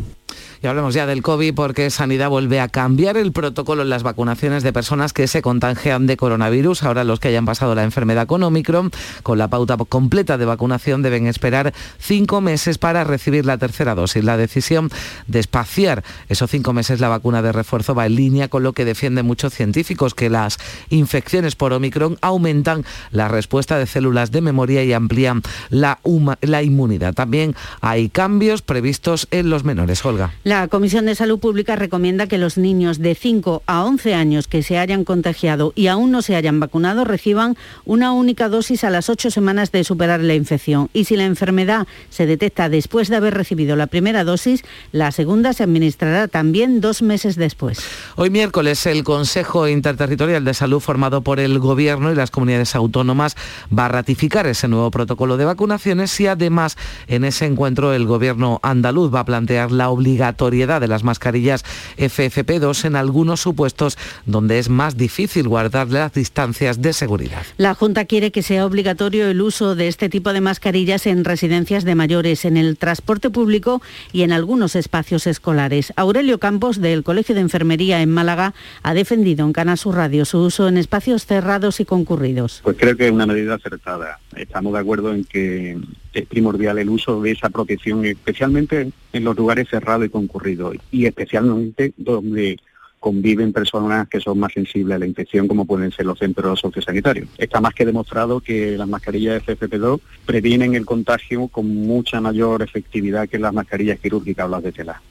[0.66, 4.64] Y hablemos ya del COVID porque Sanidad vuelve a cambiar el protocolo en las vacunaciones
[4.64, 6.82] de personas que se contagian de coronavirus.
[6.82, 8.90] Ahora los que hayan pasado la enfermedad con Omicron,
[9.22, 14.24] con la pauta completa de vacunación, deben esperar cinco meses para recibir la tercera dosis.
[14.24, 14.90] La decisión
[15.28, 18.86] de espaciar esos cinco meses la vacuna de refuerzo va en línea con lo que
[18.86, 20.58] defienden muchos científicos, que las
[20.90, 26.00] infecciones por Omicron aumentan la respuesta de células de memoria y amplían la,
[26.42, 27.14] la inmunidad.
[27.14, 30.04] También hay cambios previstos en los menores.
[30.04, 30.32] Olga.
[30.70, 34.78] Comisión de Salud Pública recomienda que los niños de 5 a 11 años que se
[34.78, 39.32] hayan contagiado y aún no se hayan vacunado reciban una única dosis a las 8
[39.32, 40.90] semanas de superar la infección.
[40.94, 44.64] Y si la enfermedad se detecta después de haber recibido la primera dosis,
[44.94, 47.80] la segunda se administrará también dos meses después.
[48.16, 53.36] Hoy miércoles el Consejo Interterritorial de Salud formado por el Gobierno y las comunidades autónomas
[53.78, 58.62] va a ratificar ese nuevo protocolo de vacunaciones y además en ese encuentro el Gobierno
[58.64, 61.66] andaluz va a plantear la obligatoriedad de las mascarillas
[61.98, 67.44] FFP2 en algunos supuestos donde es más difícil guardar las distancias de seguridad.
[67.58, 71.84] La Junta quiere que sea obligatorio el uso de este tipo de mascarillas en residencias
[71.84, 73.82] de mayores, en el transporte público
[74.14, 75.92] y en algunos espacios escolares.
[75.96, 78.54] Aurelio Campos, del Colegio de Enfermería en Málaga,
[78.84, 82.62] ha defendido en Canal Sur Radio su uso en espacios cerrados y concurridos.
[82.64, 84.20] Pues creo que es una medida acertada.
[84.36, 85.78] Estamos de acuerdo en que
[86.16, 91.06] es primordial el uso de esa protección, especialmente en los lugares cerrados y concurridos, y
[91.06, 92.58] especialmente donde
[93.00, 97.30] conviven personas que son más sensibles a la infección, como pueden ser los centros sociosanitarios.
[97.38, 103.30] Está más que demostrado que las mascarillas FFP2 previenen el contagio con mucha mayor efectividad
[103.30, 105.02] que las mascarillas quirúrgicas o las de tela.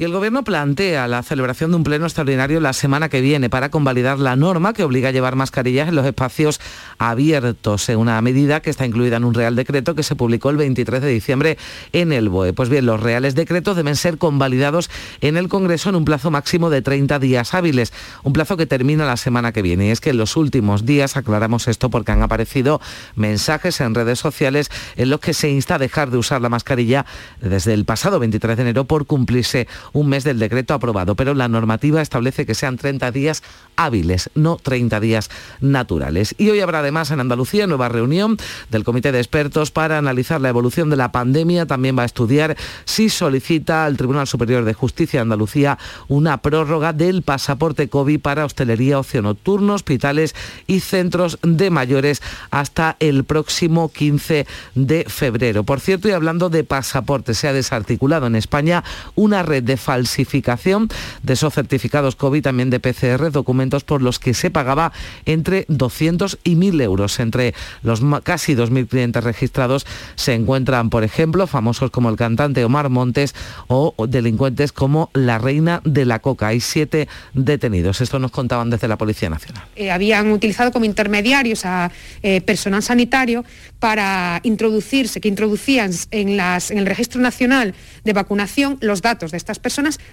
[0.00, 3.68] Y el Gobierno plantea la celebración de un pleno extraordinario la semana que viene para
[3.68, 6.60] convalidar la norma que obliga a llevar mascarillas en los espacios
[6.98, 10.56] abiertos, en una medida que está incluida en un Real Decreto que se publicó el
[10.56, 11.58] 23 de diciembre
[11.92, 12.52] en el BOE.
[12.52, 14.88] Pues bien, los reales decretos deben ser convalidados
[15.20, 19.04] en el Congreso en un plazo máximo de 30 días hábiles, un plazo que termina
[19.04, 19.88] la semana que viene.
[19.88, 22.80] Y es que en los últimos días, aclaramos esto porque han aparecido
[23.16, 27.04] mensajes en redes sociales en los que se insta a dejar de usar la mascarilla
[27.40, 31.48] desde el pasado 23 de enero por cumplirse un mes del decreto aprobado, pero la
[31.48, 33.42] normativa establece que sean 30 días
[33.76, 36.34] hábiles, no 30 días naturales.
[36.38, 38.36] Y hoy habrá además en Andalucía nueva reunión
[38.70, 41.66] del Comité de Expertos para analizar la evolución de la pandemia.
[41.66, 46.92] También va a estudiar si solicita al Tribunal Superior de Justicia de Andalucía una prórroga
[46.92, 50.34] del pasaporte COVID para hostelería, ocio nocturno, hospitales
[50.66, 55.64] y centros de mayores hasta el próximo 15 de febrero.
[55.64, 60.88] Por cierto, y hablando de pasaporte, se ha desarticulado en España una red de falsificación
[61.22, 64.92] de esos certificados COVID, también de PCR, documentos por los que se pagaba
[65.24, 67.20] entre 200 y 1.000 euros.
[67.20, 69.86] Entre los casi 2.000 clientes registrados
[70.16, 73.34] se encuentran, por ejemplo, famosos como el cantante Omar Montes
[73.68, 76.48] o delincuentes como la reina de la coca.
[76.48, 78.00] Hay siete detenidos.
[78.00, 79.64] Esto nos contaban desde la Policía Nacional.
[79.76, 81.90] Eh, habían utilizado como intermediarios a
[82.22, 83.44] eh, personal sanitario
[83.78, 89.58] para introducirse, que introducían en, en el Registro Nacional de Vacunación los datos de estas
[89.58, 89.67] personas.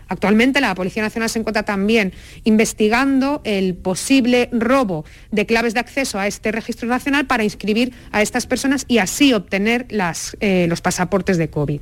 [0.08, 2.14] Actualmente la Policía Nacional se encuentra también
[2.44, 8.22] investigando el posible robo de claves de acceso a este registro nacional para inscribir a
[8.22, 9.88] estas personas y así obtener
[10.40, 11.82] eh, los pasaportes de COVID.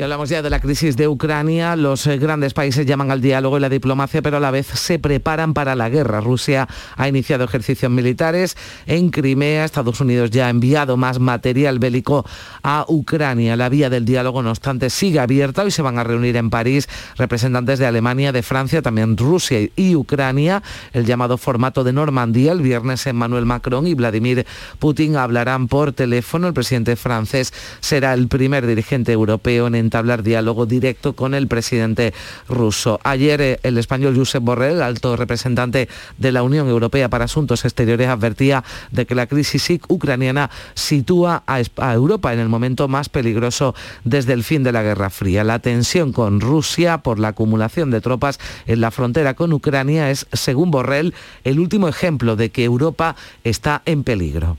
[0.00, 1.76] Y hablamos ya de la crisis de Ucrania.
[1.76, 4.98] Los eh, grandes países llaman al diálogo y la diplomacia, pero a la vez se
[4.98, 6.22] preparan para la guerra.
[6.22, 9.66] Rusia ha iniciado ejercicios militares en Crimea.
[9.66, 12.24] Estados Unidos ya ha enviado más material bélico
[12.62, 13.56] a Ucrania.
[13.56, 15.64] La vía del diálogo, no obstante, sigue abierta.
[15.64, 19.96] Hoy se van a reunir en París representantes de Alemania, de Francia, también Rusia y
[19.96, 20.62] Ucrania.
[20.94, 22.52] El llamado formato de Normandía.
[22.52, 24.46] El viernes Emmanuel Macron y Vladimir
[24.78, 26.46] Putin hablarán por teléfono.
[26.46, 32.12] El presidente francés será el primer dirigente europeo en hablar diálogo directo con el presidente
[32.48, 33.00] ruso.
[33.04, 38.08] Ayer eh, el español Josep Borrell, alto representante de la Unión Europea para Asuntos Exteriores,
[38.08, 41.60] advertía de que la crisis ucraniana sitúa a,
[41.92, 43.74] Europa en el momento más peligroso
[44.04, 45.44] desde el fin de la Guerra Fría.
[45.44, 50.26] La tensión con Rusia por la acumulación de tropas en la frontera con Ucrania es,
[50.32, 54.56] según Borrell, el último ejemplo de que Europa está en peligro.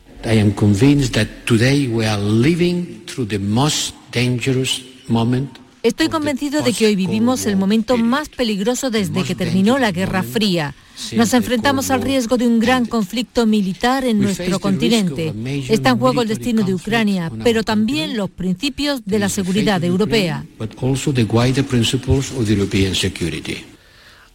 [5.83, 10.21] Estoy convencido de que hoy vivimos el momento más peligroso desde que terminó la Guerra
[10.21, 10.75] Fría.
[11.15, 15.33] Nos enfrentamos al riesgo de un gran conflicto militar en nuestro continente.
[15.69, 20.45] Está en juego el destino de Ucrania, pero también los principios de la seguridad europea.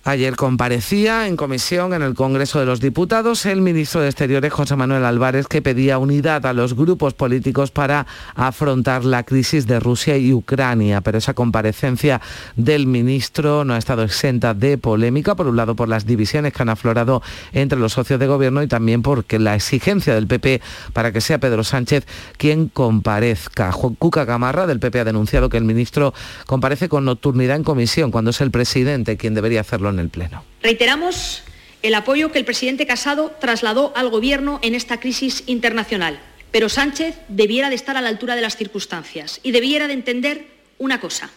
[0.07, 4.77] Ayer comparecía en comisión en el Congreso de los Diputados el ministro de Exteriores, José
[4.77, 10.17] Manuel Álvarez, que pedía unidad a los grupos políticos para afrontar la crisis de Rusia
[10.17, 11.01] y Ucrania.
[11.01, 12.21] Pero esa comparecencia
[12.55, 16.63] del ministro no ha estado exenta de polémica, por un lado por las divisiones que
[16.63, 17.21] han aflorado
[17.53, 21.41] entre los socios de gobierno y también porque la exigencia del PP para que sea
[21.41, 23.73] Pedro Sánchez quien comparezca.
[23.73, 26.15] Cuca Gamarra del PP ha denunciado que el ministro
[26.47, 30.45] comparece con nocturnidad en comisión cuando es el presidente quien debería hacerlo el Pleno.
[30.63, 31.43] Reiteramos
[31.83, 36.19] el apoyo que el presidente Casado trasladó al Gobierno en esta crisis internacional.
[36.51, 40.47] Pero Sánchez debiera de estar a la altura de las circunstancias y debiera de entender
[40.79, 41.31] una cosa.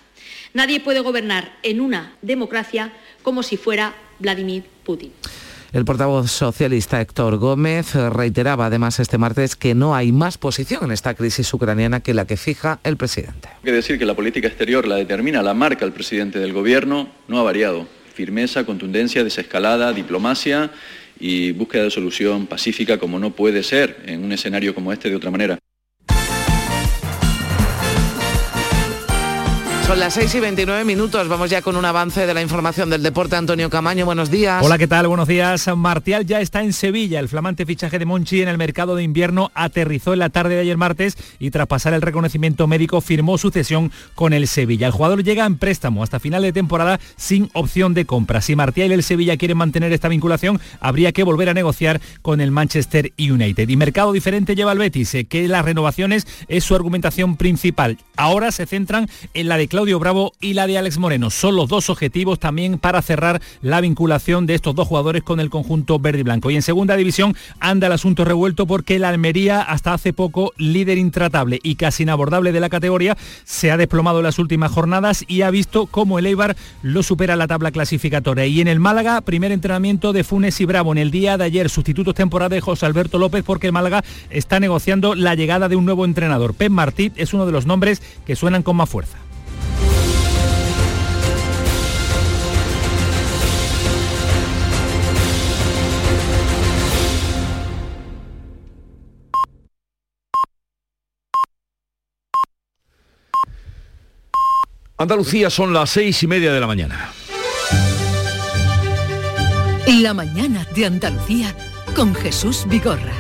[0.54, 5.12] Nadie puede gobernar en una democracia como si fuera Vladimir Putin.
[5.72, 10.92] El portavoz socialista Héctor Gómez reiteraba además este martes que no hay más posición en
[10.92, 13.50] esta crisis ucraniana que la que fija el presidente.
[13.50, 17.10] Hay que decir que la política exterior la determina, la marca el presidente del gobierno,
[17.28, 20.72] no ha variado firmeza, contundencia, desescalada, diplomacia
[21.22, 25.16] y búsqueda de solución pacífica como no puede ser en un escenario como este de
[25.16, 25.58] otra manera.
[29.90, 31.28] Son las 6 y 29 minutos.
[31.28, 33.36] Vamos ya con un avance de la información del deporte.
[33.36, 34.64] Antonio Camaño, buenos días.
[34.64, 35.08] Hola, ¿qué tal?
[35.08, 35.68] Buenos días.
[35.76, 37.20] Martial ya está en Sevilla.
[37.20, 40.62] El flamante fichaje de Monchi en el mercado de invierno aterrizó en la tarde de
[40.62, 44.86] ayer martes y tras pasar el reconocimiento médico firmó su cesión con el Sevilla.
[44.86, 48.42] El jugador llega en préstamo hasta final de temporada sin opción de compra.
[48.42, 52.42] Si Martial y el Sevilla quieren mantener esta vinculación, habría que volver a negociar con
[52.42, 53.68] el Manchester United.
[53.68, 57.98] Y mercado diferente lleva el Betis, eh, que las renovaciones es su argumentación principal.
[58.18, 61.30] Ahora se centran en la declaración Claudio Bravo y la de Alex Moreno.
[61.30, 65.50] Son los dos objetivos también para cerrar la vinculación de estos dos jugadores con el
[65.50, 66.52] conjunto verde y blanco.
[66.52, 70.98] Y en segunda división anda el asunto revuelto porque la Almería, hasta hace poco líder
[70.98, 75.44] intratable y casi inabordable de la categoría, se ha desplomado en las últimas jornadas y
[75.44, 78.48] ha visto cómo el Eibar lo supera la tabla clasificatoria.
[78.48, 81.70] Y en el Málaga, primer entrenamiento de Funes y Bravo en el día de ayer,
[81.70, 85.86] sustitutos temporada de José Alberto López porque el Málaga está negociando la llegada de un
[85.86, 86.54] nuevo entrenador.
[86.54, 89.20] Pep Martí es uno de los nombres que suenan con más fuerza.
[105.00, 107.12] Andalucía son las seis y media de la mañana.
[110.02, 111.56] La mañana de Andalucía
[111.96, 113.14] con Jesús Vigorra.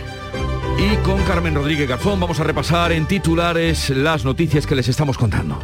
[0.77, 5.17] Y con Carmen Rodríguez Garzón vamos a repasar en titulares las noticias que les estamos
[5.17, 5.57] contando.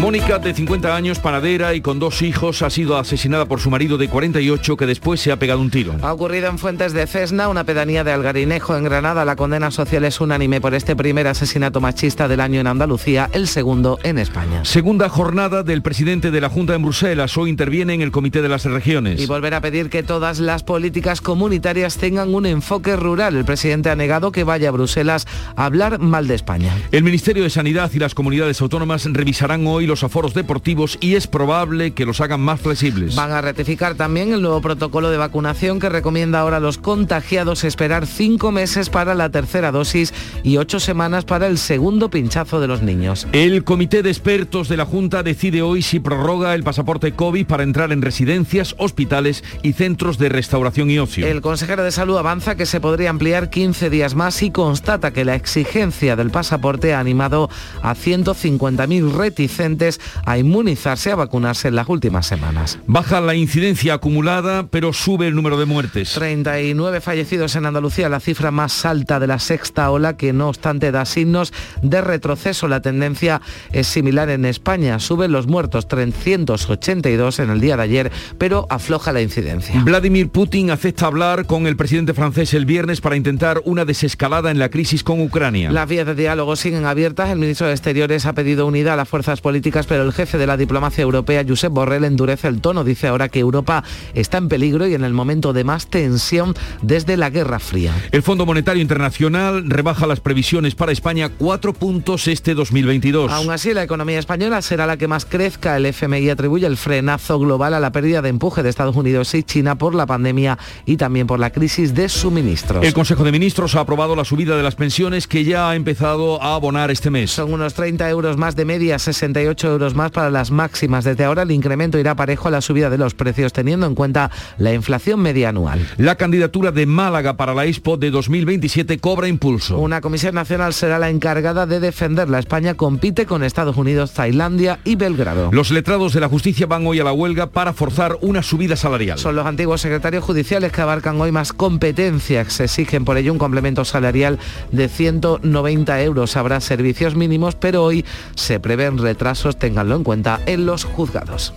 [0.00, 3.98] Mónica, de 50 años, panadera y con dos hijos, ha sido asesinada por su marido
[3.98, 5.94] de 48 que después se ha pegado un tiro.
[6.00, 9.26] Ha ocurrido en Fuentes de Cesna, una pedanía de Algarinejo, en Granada.
[9.26, 13.46] La condena social es unánime por este primer asesinato machista del año en Andalucía, el
[13.46, 14.64] segundo en España.
[14.64, 17.36] Segunda jornada del presidente de la Junta en Bruselas.
[17.36, 19.20] Hoy interviene en el Comité de las Regiones.
[19.20, 23.36] Y volver a pedir que todas las políticas comunitarias tengan un enfoque rural.
[23.36, 26.74] El presidente ha negado que vaya a Bruselas a hablar mal de España.
[26.90, 31.26] El Ministerio de Sanidad y las comunidades autónomas revisarán hoy los aforos deportivos y es
[31.26, 33.16] probable que los hagan más flexibles.
[33.16, 37.64] Van a ratificar también el nuevo protocolo de vacunación que recomienda ahora a los contagiados
[37.64, 42.68] esperar cinco meses para la tercera dosis y ocho semanas para el segundo pinchazo de
[42.68, 43.26] los niños.
[43.32, 47.64] El comité de expertos de la Junta decide hoy si prorroga el pasaporte COVID para
[47.64, 51.26] entrar en residencias, hospitales y centros de restauración y ocio.
[51.26, 55.24] El consejero de salud avanza que se podría ampliar 15 días más y constata que
[55.24, 57.50] la exigencia del pasaporte ha animado
[57.82, 59.79] a 150.000 reticentes
[60.24, 62.78] a inmunizarse, a vacunarse en las últimas semanas.
[62.86, 66.12] Baja la incidencia acumulada, pero sube el número de muertes.
[66.14, 70.92] 39 fallecidos en Andalucía, la cifra más alta de la sexta ola, que no obstante
[70.92, 72.68] da signos de retroceso.
[72.68, 73.40] La tendencia
[73.72, 74.98] es similar en España.
[74.98, 79.80] Suben los muertos, 382 en el día de ayer, pero afloja la incidencia.
[79.82, 84.58] Vladimir Putin acepta hablar con el presidente francés el viernes para intentar una desescalada en
[84.58, 85.70] la crisis con Ucrania.
[85.70, 87.30] Las vías de diálogo siguen abiertas.
[87.30, 90.46] El ministro de Exteriores ha pedido unidad a las fuerzas políticas pero el jefe de
[90.46, 92.84] la diplomacia europea, Josep Borrell, endurece el tono.
[92.84, 97.16] Dice ahora que Europa está en peligro y en el momento de más tensión desde
[97.16, 97.94] la Guerra Fría.
[98.10, 103.30] El Fondo Monetario Internacional rebaja las previsiones para España cuatro puntos este 2022.
[103.30, 105.76] Aún así, la economía española será la que más crezca.
[105.76, 109.42] El FMI atribuye el frenazo global a la pérdida de empuje de Estados Unidos y
[109.42, 112.84] China por la pandemia y también por la crisis de suministros.
[112.84, 116.42] El Consejo de Ministros ha aprobado la subida de las pensiones que ya ha empezado
[116.42, 117.30] a abonar este mes.
[117.30, 121.04] Son unos 30 euros más de media, 68 euros más para las máximas.
[121.04, 124.30] Desde ahora el incremento irá parejo a la subida de los precios teniendo en cuenta
[124.58, 125.86] la inflación media anual.
[125.96, 129.78] La candidatura de Málaga para la Expo de 2027 cobra impulso.
[129.78, 132.38] Una comisión nacional será la encargada de defenderla.
[132.38, 135.50] España compite con Estados Unidos, Tailandia y Belgrado.
[135.52, 139.18] Los letrados de la justicia van hoy a la huelga para forzar una subida salarial.
[139.18, 142.52] Son los antiguos secretarios judiciales que abarcan hoy más competencias.
[142.52, 144.38] Se exigen por ello un complemento salarial
[144.72, 146.36] de 190 euros.
[146.36, 151.52] Habrá servicios mínimos, pero hoy se prevén retrasos ténganlo en cuenta en los juzgados.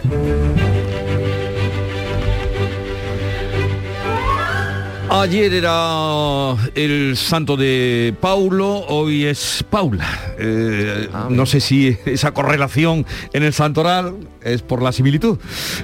[5.10, 10.08] Ayer era el santo de Paulo, hoy es Paula.
[10.40, 15.38] Eh, ah, no sé si esa correlación en el santoral es por la similitud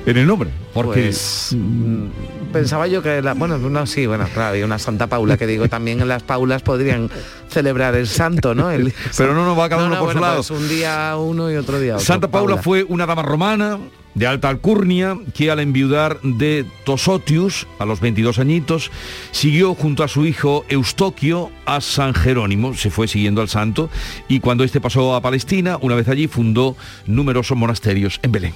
[0.07, 2.07] en el nombre, porque pues, mm,
[2.51, 5.67] pensaba yo que la, bueno, no sí, bueno, claro, hay una Santa Paula que digo
[5.69, 7.09] también en las Paulas podrían
[7.49, 8.69] celebrar el santo, ¿no?
[9.17, 10.35] Pero no nos va cada uno por su lado.
[10.37, 12.05] Pues un día uno y otro día otro.
[12.05, 13.79] Santa Paula fue una dama romana
[14.15, 18.91] de alta alcurnia que al enviudar de Tosotius a los 22 añitos
[19.31, 23.89] siguió junto a su hijo Eustoquio a San Jerónimo, se fue siguiendo al santo
[24.27, 28.53] y cuando este pasó a Palestina, una vez allí fundó numerosos monasterios en Belén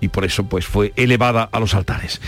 [0.00, 2.20] y por eso pues fue elevada a los altares.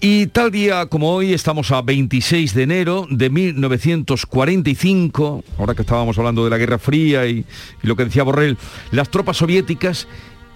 [0.00, 6.16] Y tal día como hoy estamos a 26 de enero de 1945, ahora que estábamos
[6.18, 7.44] hablando de la Guerra Fría y,
[7.82, 8.56] lo que decía Borrell,
[8.90, 10.06] las tropas soviéticas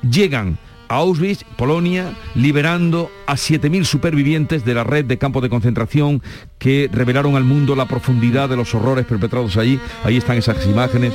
[0.03, 6.23] llegan Auschwitz, Polonia, liberando a 7.000 supervivientes de la red de campos de concentración
[6.59, 9.79] que revelaron al mundo la profundidad de los horrores perpetrados allí.
[10.05, 11.15] Ahí están esas imágenes.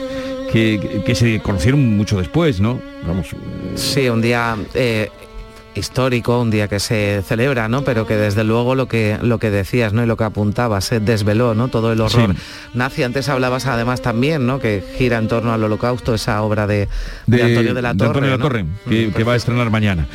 [0.52, 2.80] Que, se conocieron mucho después, ¿no?
[3.08, 3.30] Vamos.
[3.74, 5.10] Sí, un día eh,
[5.76, 7.84] histórico, un día que se celebra, ¿no?
[7.84, 10.04] Pero que desde luego lo que lo que decías, ¿no?
[10.04, 11.68] Y lo que apuntabas, se desveló, ¿no?
[11.68, 12.36] Todo el horror
[12.74, 13.04] nazi.
[13.04, 14.60] Antes hablabas además también, ¿no?
[14.60, 16.88] Que gira en torno al holocausto, esa obra de,
[17.28, 18.66] Antonio de la Torre.
[18.88, 20.08] que, va a estrenar mañana.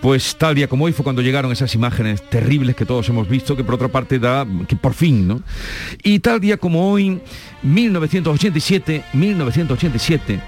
[0.00, 3.56] Pues tal día como hoy fue cuando llegaron esas imágenes terribles que todos hemos visto,
[3.56, 5.42] que por otra parte da, que por fin, ¿no?
[6.02, 7.20] Y tal día como hoy,
[7.62, 10.40] 1987, 1987,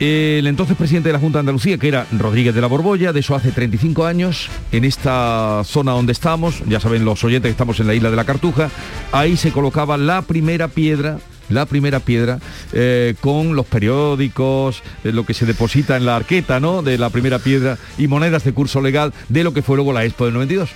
[0.00, 3.20] el entonces presidente de la Junta de Andalucía, que era Rodríguez de la Borbolla, de
[3.20, 7.78] eso hace 35 años, en esta zona donde estamos, ya saben los oyentes que estamos
[7.80, 8.70] en la isla de la Cartuja,
[9.12, 11.18] ahí se colocaba la primera piedra
[11.50, 12.38] la primera piedra
[12.72, 16.82] eh, con los periódicos, eh, lo que se deposita en la arqueta, ¿no?
[16.82, 20.04] De la primera piedra y monedas de curso legal de lo que fue luego la
[20.04, 20.70] Expo del 92.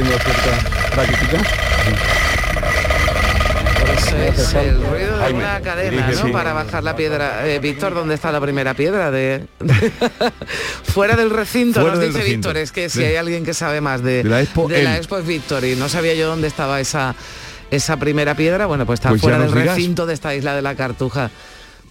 [0.00, 1.38] Cierta práctica.
[4.26, 6.32] es el ruido de una cadena, ¿no?
[6.32, 7.46] Para bajar la piedra.
[7.46, 9.10] Eh, Víctor, ¿dónde está la primera piedra?
[9.10, 9.46] De...
[10.84, 12.56] Fuera del recinto, nos dice Víctor.
[12.56, 15.26] Es que si hay alguien que sabe más de, la Expo, de la Expo es
[15.26, 15.64] Víctor.
[15.64, 17.14] Y no sabía yo dónde estaba esa,
[17.70, 18.64] esa primera piedra.
[18.66, 21.30] Bueno, pues está pues fuera del recinto de esta isla de la Cartuja.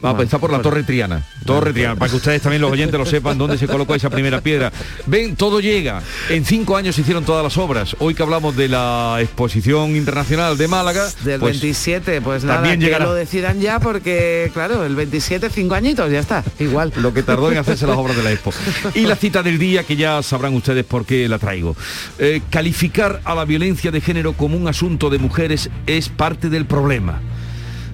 [0.04, 1.24] Va a pensar por la Torre Triana.
[1.46, 4.42] Torre Triana, para que ustedes también los oyentes lo sepan dónde se colocó esa primera
[4.42, 4.72] piedra.
[5.06, 6.02] Ven, todo llega.
[6.30, 7.96] En cinco años se hicieron todas las obras.
[8.00, 11.08] Hoy que hablamos de la exposición internacional de Málaga.
[11.24, 15.76] Del 27, pues, pues nada, también que lo decidan ya porque, claro, el 27, cinco
[15.76, 16.44] añitos, ya está.
[16.60, 16.92] Igual.
[16.96, 18.52] Lo que tardó en hacerse las obras de la Expo.
[18.96, 21.76] Y la cita del día, que ya sabrán ustedes por qué la traigo.
[22.18, 26.66] Eh, calificar a la violencia de género como un asunto de mujeres es parte del
[26.66, 27.22] problema.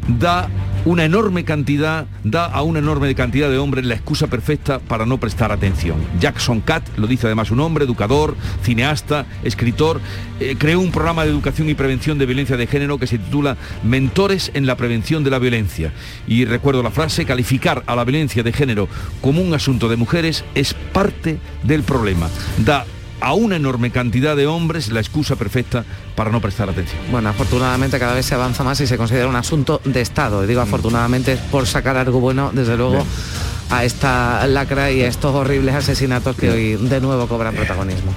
[0.08, 0.50] Da
[0.88, 5.18] una enorme cantidad, da a una enorme cantidad de hombres la excusa perfecta para no
[5.18, 5.98] prestar atención.
[6.18, 10.00] Jackson Catt, lo dice además un hombre, educador, cineasta, escritor,
[10.40, 13.58] eh, creó un programa de educación y prevención de violencia de género que se titula
[13.84, 15.92] Mentores en la prevención de la violencia.
[16.26, 18.88] Y recuerdo la frase, calificar a la violencia de género
[19.20, 22.30] como un asunto de mujeres es parte del problema.
[22.60, 22.86] Da
[23.20, 27.00] a una enorme cantidad de hombres la excusa perfecta para no prestar atención.
[27.12, 30.44] Bueno, afortunadamente cada vez se avanza más y se considera un asunto de Estado.
[30.44, 30.68] Y digo mm.
[30.68, 33.06] afortunadamente por sacar algo bueno, desde luego,
[33.70, 38.14] a esta lacra y a estos horribles asesinatos que hoy de nuevo cobran protagonismo.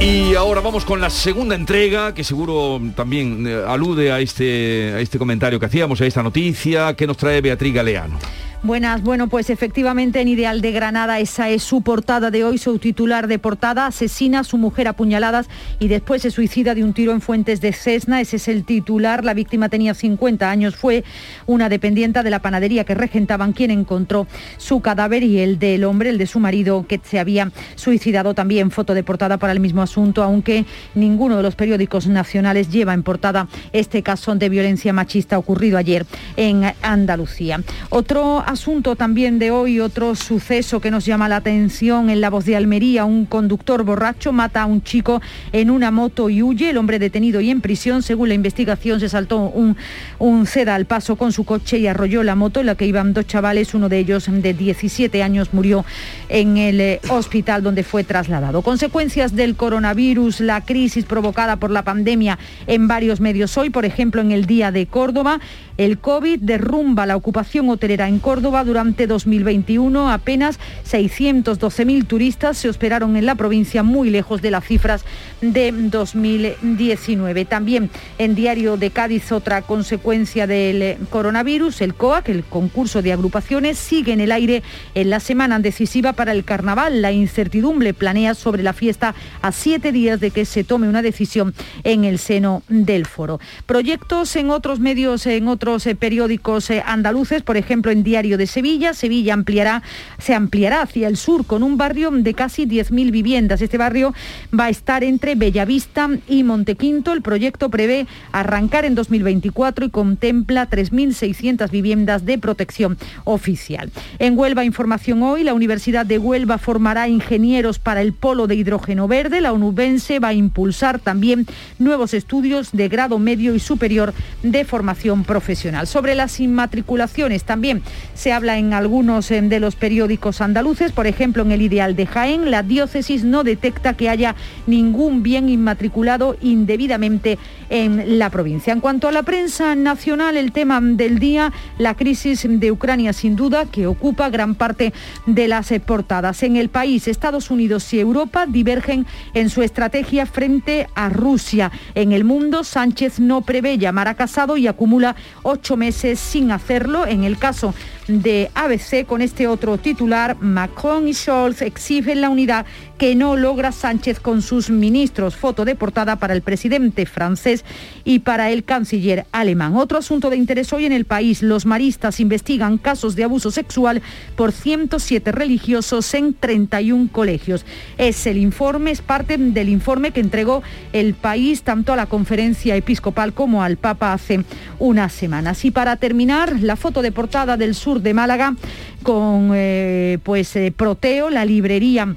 [0.00, 5.00] Y ahora vamos con la segunda entrega, que seguro también eh, alude a este, a
[5.00, 8.18] este comentario que hacíamos, a esta noticia que nos trae Beatriz Galeano.
[8.62, 12.78] Buenas, bueno, pues efectivamente en Ideal de Granada esa es su portada de hoy, su
[12.78, 15.48] titular de portada, asesina a su mujer a puñaladas
[15.78, 19.24] y después se suicida de un tiro en Fuentes de Cesna, ese es el titular,
[19.24, 21.04] la víctima tenía 50 años, fue
[21.46, 24.26] una dependienta de la panadería que regentaban quien encontró
[24.58, 28.70] su cadáver y el del hombre, el de su marido que se había suicidado también,
[28.70, 33.04] foto de portada para el mismo asunto, aunque ninguno de los periódicos nacionales lleva en
[33.04, 36.04] portada este caso de violencia machista ocurrido ayer
[36.36, 37.62] en Andalucía.
[37.88, 42.44] Otro asunto también de hoy, otro suceso que nos llama la atención en la voz
[42.44, 43.04] de Almería.
[43.04, 45.22] Un conductor borracho mata a un chico
[45.52, 46.70] en una moto y huye.
[46.70, 48.02] El hombre detenido y en prisión.
[48.02, 49.76] Según la investigación, se saltó un,
[50.18, 53.12] un ceda al paso con su coche y arrolló la moto en la que iban
[53.12, 53.72] dos chavales.
[53.72, 55.84] Uno de ellos de 17 años murió
[56.28, 58.62] en el eh, hospital donde fue trasladado.
[58.62, 62.36] Consecuencias del coronavirus, la crisis provocada por la pandemia
[62.66, 65.38] en varios medios hoy, por ejemplo, en el Día de Córdoba.
[65.76, 70.10] El COVID derrumba la ocupación hotelera en Córdoba durante 2021.
[70.10, 70.58] Apenas
[70.90, 75.04] 612.000 turistas se esperaron en la provincia, muy lejos de las cifras
[75.40, 77.44] de 2019.
[77.44, 83.78] También en Diario de Cádiz otra consecuencia del coronavirus, el COAC, el concurso de agrupaciones,
[83.78, 84.62] sigue en el aire
[84.94, 87.02] en la semana decisiva para el carnaval.
[87.02, 91.54] La incertidumbre planea sobre la fiesta a siete días de que se tome una decisión
[91.84, 93.38] en el seno del foro.
[93.66, 98.46] Proyectos en otros medios, en otros eh, periódicos eh, andaluces, por ejemplo en Diario de
[98.46, 99.82] Sevilla, Sevilla ampliará,
[100.18, 103.62] se ampliará hacia el sur con un barrio de casi 10.000 viviendas.
[103.62, 104.14] Este barrio
[104.58, 107.12] va a estar entre Bellavista y Montequinto.
[107.12, 113.90] El proyecto prevé arrancar en 2024 y contempla 3.600 viviendas de protección oficial.
[114.18, 119.08] En Huelva, información hoy, la Universidad de Huelva formará ingenieros para el polo de hidrógeno
[119.08, 119.40] verde.
[119.40, 121.46] La onubense va a impulsar también
[121.78, 125.86] nuevos estudios de grado medio y superior de formación profesional.
[125.86, 127.82] Sobre las inmatriculaciones también
[128.20, 132.50] se habla en algunos de los periódicos andaluces, por ejemplo en el Ideal de Jaén,
[132.50, 134.34] la diócesis no detecta que haya
[134.66, 137.38] ningún bien inmatriculado indebidamente
[137.70, 138.74] en la provincia.
[138.74, 143.36] En cuanto a la prensa nacional, el tema del día, la crisis de Ucrania sin
[143.36, 144.92] duda que ocupa gran parte
[145.24, 146.42] de las portadas.
[146.42, 151.72] En el país, Estados Unidos y Europa divergen en su estrategia frente a Rusia.
[151.94, 157.06] En el mundo, Sánchez no prevé llamar a Casado y acumula ocho meses sin hacerlo.
[157.06, 157.72] En el caso
[158.10, 162.66] de ABC, con este otro titular, Macron y Scholz exigen la unidad
[163.00, 165.34] que no logra Sánchez con sus ministros.
[165.34, 167.64] Foto de portada para el presidente francés
[168.04, 169.74] y para el canciller alemán.
[169.74, 171.42] Otro asunto de interés hoy en el país.
[171.42, 174.02] Los maristas investigan casos de abuso sexual
[174.36, 177.64] por 107 religiosos en 31 colegios.
[177.96, 182.76] Es el informe, es parte del informe que entregó el país tanto a la conferencia
[182.76, 184.44] episcopal como al Papa hace
[184.78, 185.64] unas semanas.
[185.64, 188.56] Y para terminar, la foto de portada del sur de Málaga
[189.02, 192.14] con eh, pues eh, Proteo, la librería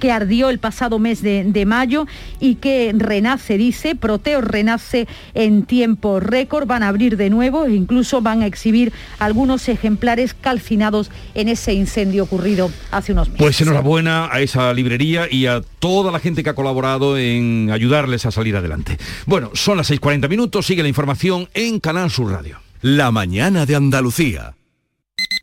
[0.00, 2.06] que ardió el pasado mes de, mayo
[2.38, 7.74] y que renace, dice, Proteo renace en tiempo récord, van a abrir de nuevo e
[7.74, 13.40] incluso van a exhibir algunos ejemplares calcinados en ese incendio ocurrido hace unos meses.
[13.40, 18.26] Pues enhorabuena a esa librería y a toda la gente que ha colaborado en ayudarles
[18.26, 18.98] a salir adelante.
[19.26, 22.60] Bueno, son las 6.40 minutos, sigue la información en Canal Sur Radio.
[22.82, 24.55] La mañana de Andalucía.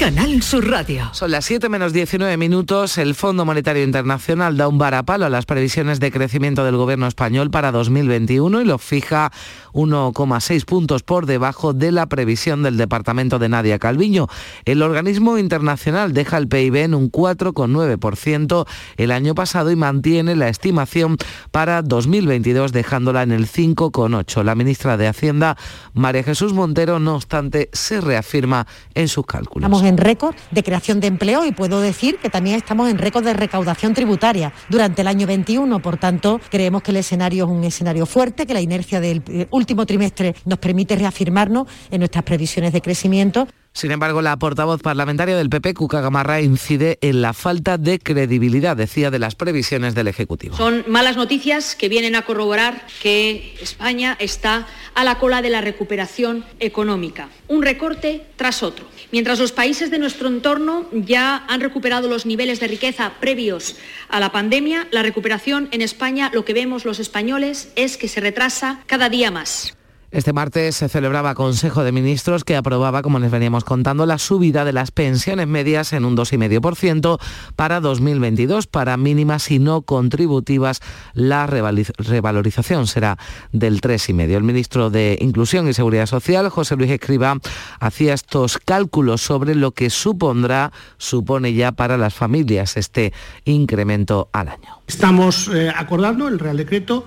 [0.00, 1.10] Canal Sur Radio.
[1.12, 2.96] Son las 7 menos 19 minutos.
[2.96, 7.50] El Fondo Monetario Internacional da un varapalo a las previsiones de crecimiento del gobierno español
[7.50, 9.30] para 2021 y lo fija
[9.74, 14.28] 1,6 puntos por debajo de la previsión del departamento de Nadia Calviño.
[14.64, 20.48] El organismo internacional deja el PIB en un 4,9% el año pasado y mantiene la
[20.48, 21.18] estimación
[21.50, 24.44] para 2022 dejándola en el 5,8.
[24.44, 25.58] La ministra de Hacienda,
[25.92, 31.08] María Jesús Montero, no obstante, se reafirma en sus cálculos en récord de creación de
[31.08, 35.26] empleo y puedo decir que también estamos en récord de recaudación tributaria durante el año
[35.26, 35.82] 21.
[35.82, 39.46] Por tanto, creemos que el escenario es un escenario fuerte, que la inercia del eh,
[39.50, 43.46] último trimestre nos permite reafirmarnos en nuestras previsiones de crecimiento.
[43.72, 48.76] Sin embargo, la portavoz parlamentaria del PP, Cuca Gamarra, incide en la falta de credibilidad,
[48.76, 50.56] decía, de las previsiones del Ejecutivo.
[50.56, 55.60] Son malas noticias que vienen a corroborar que España está a la cola de la
[55.60, 57.28] recuperación económica.
[57.46, 58.86] Un recorte tras otro.
[59.12, 63.76] Mientras los países de nuestro entorno ya han recuperado los niveles de riqueza previos
[64.08, 68.20] a la pandemia, la recuperación en España, lo que vemos los españoles, es que se
[68.20, 69.76] retrasa cada día más.
[70.12, 74.64] Este martes se celebraba Consejo de Ministros que aprobaba, como les veníamos contando, la subida
[74.64, 77.20] de las pensiones medias en un 2,5%
[77.54, 78.66] para 2022.
[78.66, 80.80] Para mínimas y no contributivas,
[81.14, 83.18] la revalorización será
[83.52, 84.36] del 3,5%.
[84.36, 87.38] El ministro de Inclusión y Seguridad Social, José Luis Escriba,
[87.78, 93.12] hacía estos cálculos sobre lo que supondrá, supone ya para las familias este
[93.44, 94.80] incremento al año.
[94.88, 97.06] Estamos eh, acordando el Real Decreto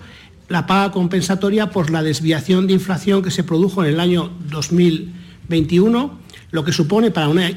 [0.49, 6.19] la paga compensatoria por la desviación de inflación que se produjo en el año 2021,
[6.51, 7.49] lo que supone para una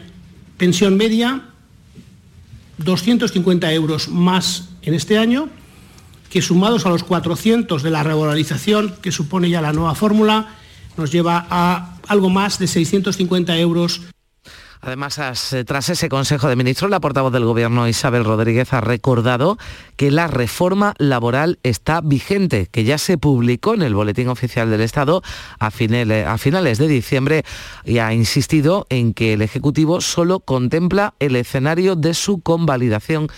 [0.57, 1.43] pensión media
[2.79, 5.49] 250 euros más en este año,
[6.31, 10.55] que sumados a los 400 de la revalorización que supone ya la nueva fórmula,
[10.97, 14.03] nos lleva a algo más de 650 euros
[14.81, 19.59] Además, eh, tras ese Consejo de Ministros, la portavoz del Gobierno, Isabel Rodríguez, ha recordado
[19.97, 24.81] que la reforma laboral está vigente, que ya se publicó en el Boletín Oficial del
[24.81, 25.23] Estado
[25.59, 27.45] a finales, de diciembre
[27.85, 33.29] y ha insistido en que el Ejecutivo solo contempla el escenario de su convalidación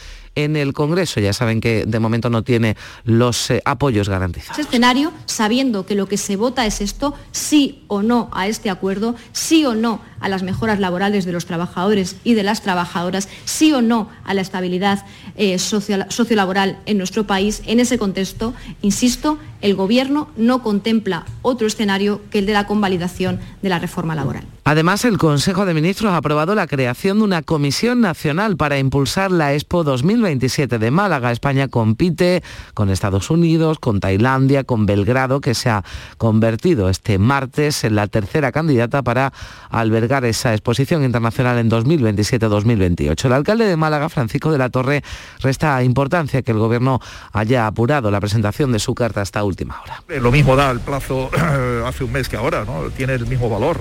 [0.45, 1.19] en el Congreso.
[1.19, 4.59] Ya saben que de momento no tiene los eh, apoyos garantizados.
[4.59, 9.17] Escenario, sabiendo que lo que se vota es esto, sí o no a este acuerdo,
[9.33, 13.73] sí o no a las mejoras laborales de los trabajadores y de las trabajadoras, sí
[13.73, 15.05] o no a la estabilidad
[15.37, 22.21] eh, sociolaboral en nuestro país, en ese contexto, insisto, el Gobierno no contempla otro escenario
[22.31, 24.45] que el de la convalidación de la reforma laboral.
[24.71, 29.31] Además, el Consejo de Ministros ha aprobado la creación de una comisión nacional para impulsar
[29.31, 31.33] la Expo 2027 de Málaga.
[31.33, 32.43] España compite
[32.75, 35.85] con Estados Unidos, con Tailandia, con Belgrado, que se ha
[36.19, 39.33] convertido este martes en la tercera candidata para
[39.71, 43.25] albergar esa exposición internacional en 2027-2028.
[43.25, 45.03] El alcalde de Málaga, Francisco de la Torre,
[45.41, 47.01] resta importancia que el Gobierno
[47.33, 50.03] haya apurado la presentación de su carta hasta última hora.
[50.21, 51.31] Lo mismo da el plazo
[51.87, 52.91] hace un mes que ahora, ¿no?
[52.91, 53.79] Tiene el mismo valor.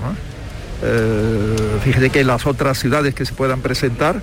[0.82, 4.20] Eh, fíjese que las otras ciudades que se puedan presentar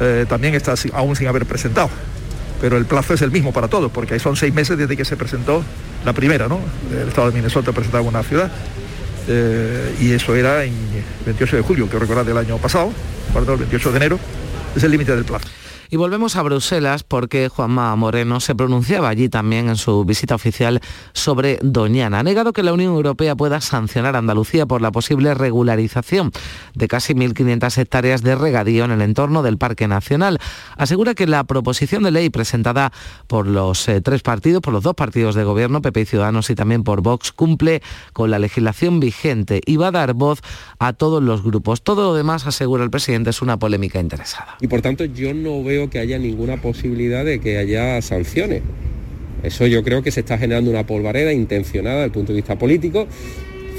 [0.00, 1.90] eh, también está aún sin haber presentado.
[2.60, 5.16] Pero el plazo es el mismo para todos, porque son seis meses desde que se
[5.16, 5.62] presentó
[6.04, 6.60] la primera, ¿no?
[6.90, 8.50] El estado de Minnesota presentaba una ciudad.
[9.28, 10.72] Eh, y eso era en
[11.26, 12.92] 28 de julio, que recordar del año pasado,
[13.34, 14.18] el 28 de enero,
[14.74, 15.48] es el límite del plazo.
[15.90, 20.80] Y volvemos a Bruselas porque Juanma Moreno se pronunciaba allí también en su visita oficial
[21.12, 22.18] sobre Doñana.
[22.18, 26.32] Ha negado que la Unión Europea pueda sancionar a Andalucía por la posible regularización
[26.74, 30.38] de casi 1.500 hectáreas de regadío en el entorno del Parque Nacional.
[30.76, 32.92] Asegura que la proposición de ley presentada
[33.26, 36.54] por los eh, tres partidos, por los dos partidos de gobierno, PP y Ciudadanos y
[36.54, 37.82] también por Vox, cumple
[38.12, 40.40] con la legislación vigente y va a dar voz
[40.78, 41.82] a todos los grupos.
[41.82, 44.56] Todo lo demás, asegura el presidente, es una polémica interesada.
[44.60, 48.62] Y por tanto yo no veo que haya ninguna posibilidad de que haya sanciones.
[49.42, 52.58] Eso yo creo que se está generando una polvareda intencionada desde el punto de vista
[52.58, 53.06] político,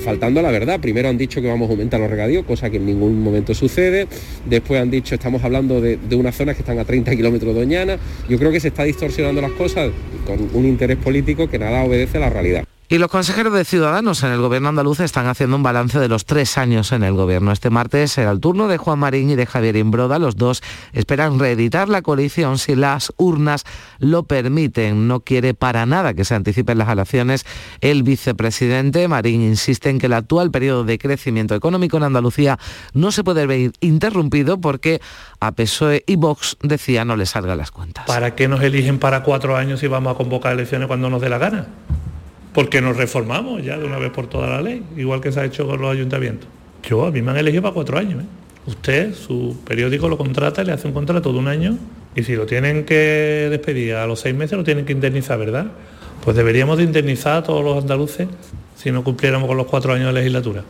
[0.03, 0.79] faltando a la verdad.
[0.79, 4.07] Primero han dicho que vamos a aumentar los regadíos, cosa que en ningún momento sucede.
[4.45, 7.59] Después han dicho, estamos hablando de, de unas zonas que están a 30 kilómetros de
[7.59, 7.97] Doñana.
[8.29, 9.91] Yo creo que se está distorsionando las cosas
[10.25, 12.63] con un interés político que nada obedece a la realidad.
[12.89, 16.23] Y los consejeros de Ciudadanos en el gobierno andaluz están haciendo un balance de los
[16.23, 17.51] tres años en el gobierno.
[17.51, 20.19] Este martes será el turno de Juan Marín y de Javier Imbroda.
[20.19, 20.63] Los dos
[20.93, 23.65] esperan reeditar la coalición si las urnas
[23.99, 25.09] lo permiten.
[25.09, 27.45] No quiere para nada que se anticipen las elecciones.
[27.81, 32.57] El vicepresidente Marín insiste en que el actual periodo de crecimiento económico en Andalucía
[32.93, 35.01] no se puede ver interrumpido porque
[35.41, 38.05] a PSOE y Vox decía no le salgan las cuentas.
[38.05, 41.27] ¿Para qué nos eligen para cuatro años si vamos a convocar elecciones cuando nos dé
[41.27, 41.67] la gana?
[42.57, 45.45] Porque nos reformamos ya de una vez por toda la ley, igual que se ha
[45.45, 46.49] hecho con los ayuntamientos.
[46.81, 48.23] Yo, a mí me han elegido para cuatro años.
[48.23, 48.25] ¿eh?
[48.65, 51.77] Usted, su periódico lo contrata, le hace un contrato de un año
[52.15, 55.67] y si lo tienen que despedir a los seis meses lo tienen que indemnizar, ¿verdad?
[56.23, 58.27] Pues deberíamos de indemnizar a todos los andaluces
[58.75, 60.63] si no cumpliéramos con los cuatro años de legislatura.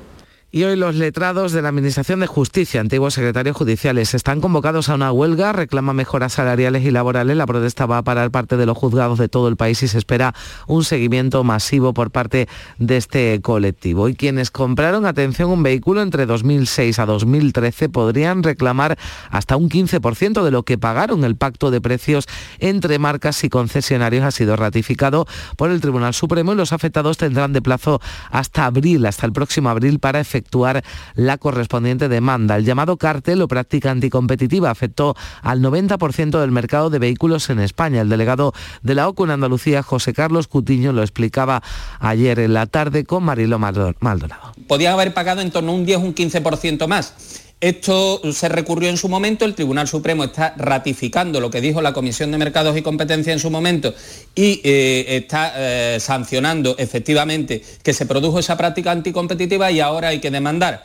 [0.57, 4.95] Y hoy los letrados de la Administración de Justicia, antiguos secretarios judiciales, están convocados a
[4.95, 7.37] una huelga, reclama mejoras salariales y laborales.
[7.37, 9.99] La protesta va a parar parte de los juzgados de todo el país y se
[9.99, 10.33] espera
[10.65, 12.47] un seguimiento masivo por parte
[12.79, 14.09] de este colectivo.
[14.09, 18.97] Y quienes compraron, atención, un vehículo entre 2006 a 2013 podrían reclamar
[19.29, 21.23] hasta un 15% de lo que pagaron.
[21.23, 22.25] El pacto de precios
[22.57, 27.53] entre marcas y concesionarios ha sido ratificado por el Tribunal Supremo y los afectados tendrán
[27.53, 28.01] de plazo
[28.31, 30.83] hasta abril, hasta el próximo abril, para efectuar efectuar
[31.15, 32.55] la correspondiente demanda.
[32.55, 38.01] El llamado cártel o práctica anticompetitiva afectó al 90% del mercado de vehículos en España.
[38.01, 41.61] El delegado de la OCU en Andalucía, José Carlos Cutiño, lo explicaba
[41.99, 44.53] ayer en la tarde con Marilo Maldonado.
[44.67, 47.46] Podían haber pagado en torno a un 10 o un 15% más.
[47.59, 51.91] Esto se recurrió en su momento, el Tribunal Supremo está ratificando lo que dijo la
[51.91, 53.95] Comisión de Mercados y Competencia en su momento
[54.35, 60.19] y eh, está eh, sancionando efectivamente que se produjo esa práctica anticompetitiva y ahora hay
[60.19, 60.83] que demandar.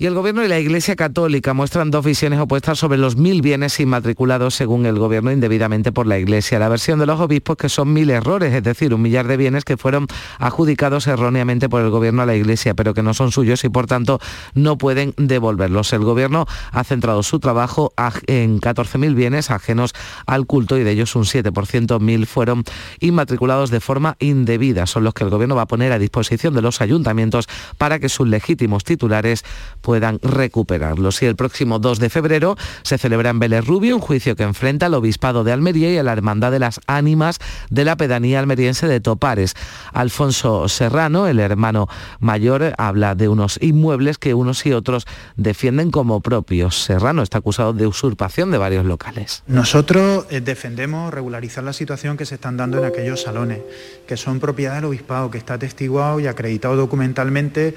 [0.00, 3.80] Y el Gobierno y la Iglesia Católica muestran dos visiones opuestas sobre los mil bienes
[3.80, 6.60] inmatriculados según el Gobierno indebidamente por la Iglesia.
[6.60, 9.64] La versión de los obispos que son mil errores, es decir, un millar de bienes
[9.64, 10.06] que fueron
[10.38, 13.88] adjudicados erróneamente por el Gobierno a la Iglesia, pero que no son suyos y por
[13.88, 14.20] tanto
[14.54, 15.92] no pueden devolverlos.
[15.92, 17.92] El Gobierno ha centrado su trabajo
[18.28, 19.94] en 14.000 bienes ajenos
[20.26, 22.62] al culto y de ellos un 7%, mil fueron
[23.00, 24.86] inmatriculados de forma indebida.
[24.86, 28.08] Son los que el Gobierno va a poner a disposición de los ayuntamientos para que
[28.08, 29.42] sus legítimos titulares
[29.88, 31.22] puedan recuperarlos.
[31.22, 34.84] Y el próximo 2 de febrero se celebra en Vélez Rubio un juicio que enfrenta
[34.84, 37.38] al Obispado de Almería y a la Hermandad de las Ánimas
[37.70, 39.54] de la pedanía almeriense de Topares.
[39.94, 41.88] Alfonso Serrano, el hermano
[42.20, 45.06] mayor, habla de unos inmuebles que unos y otros
[45.38, 46.84] defienden como propios.
[46.84, 49.42] Serrano está acusado de usurpación de varios locales.
[49.46, 53.60] Nosotros eh, defendemos regularizar la situación que se están dando en aquellos salones,
[54.06, 57.74] que son propiedad del Obispado, que está atestiguado y acreditado documentalmente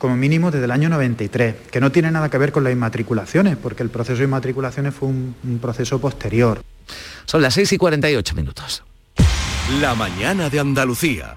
[0.00, 3.56] como mínimo desde el año 93, que no tiene nada que ver con las inmatriculaciones,
[3.56, 6.60] porque el proceso de inmatriculaciones fue un, un proceso posterior.
[7.26, 8.82] Son las 6 y 48 minutos.
[9.80, 11.36] La mañana de Andalucía.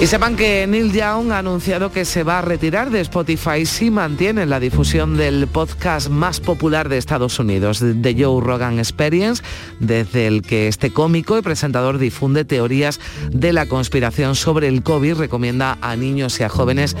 [0.00, 3.90] Y sepan que Neil Young ha anunciado que se va a retirar de Spotify si
[3.90, 9.42] mantiene la difusión del podcast más popular de Estados Unidos, The Joe Rogan Experience,
[9.80, 13.00] desde el que este cómico y presentador difunde teorías
[13.32, 16.94] de la conspiración sobre el COVID, recomienda a niños y a jóvenes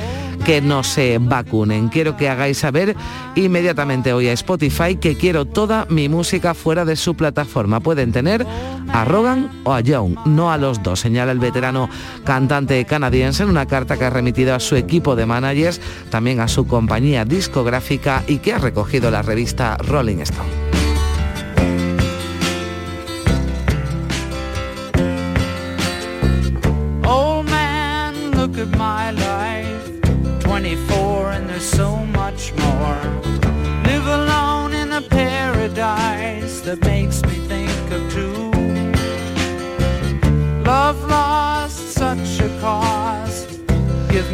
[0.48, 1.88] que no se vacunen.
[1.88, 2.96] Quiero que hagáis saber
[3.34, 7.80] inmediatamente hoy a Spotify que quiero toda mi música fuera de su plataforma.
[7.80, 8.46] Pueden tener
[8.90, 11.90] a Rogan o a Young, no a los dos, señala el veterano
[12.24, 16.48] cantante canadiense en una carta que ha remitido a su equipo de managers, también a
[16.48, 20.68] su compañía discográfica y que ha recogido la revista Rolling Stone.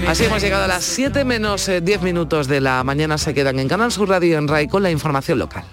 [0.07, 3.19] Así hemos llegado a las 7 menos eh, 10 minutos de la mañana.
[3.19, 5.65] Se quedan en Canal Sur Radio en RAI con la información local.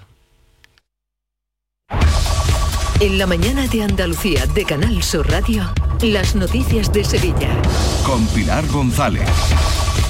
[3.00, 7.60] En la mañana de Andalucía de Canal Sur Radio, las noticias de Sevilla.
[8.06, 9.28] Con Pilar González.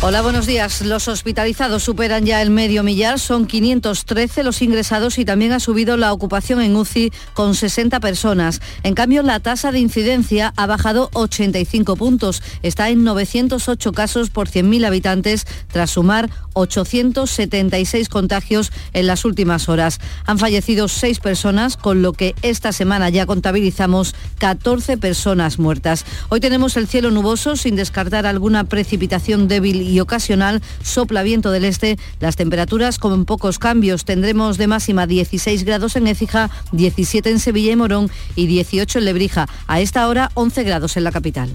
[0.05, 0.83] Hola, buenos días.
[0.83, 5.97] Los hospitalizados superan ya el medio millar, son 513 los ingresados y también ha subido
[5.97, 8.61] la ocupación en UCI con 60 personas.
[8.83, 12.43] En cambio, la tasa de incidencia ha bajado 85 puntos.
[12.65, 20.01] Está en 908 casos por 100.000 habitantes tras sumar 876 contagios en las últimas horas.
[20.27, 26.05] Han fallecido 6 personas, con lo que esta semana ya contabilizamos 14 personas muertas.
[26.29, 30.63] Hoy tenemos el cielo nuboso sin descartar alguna precipitación débil y ocasional.
[30.83, 31.99] Sopla viento del este.
[32.21, 34.05] Las temperaturas con pocos cambios.
[34.05, 39.05] Tendremos de máxima 16 grados en Écija, 17 en Sevilla y Morón y 18 en
[39.05, 39.49] Lebrija.
[39.67, 41.51] A esta hora 11 grados en la capital.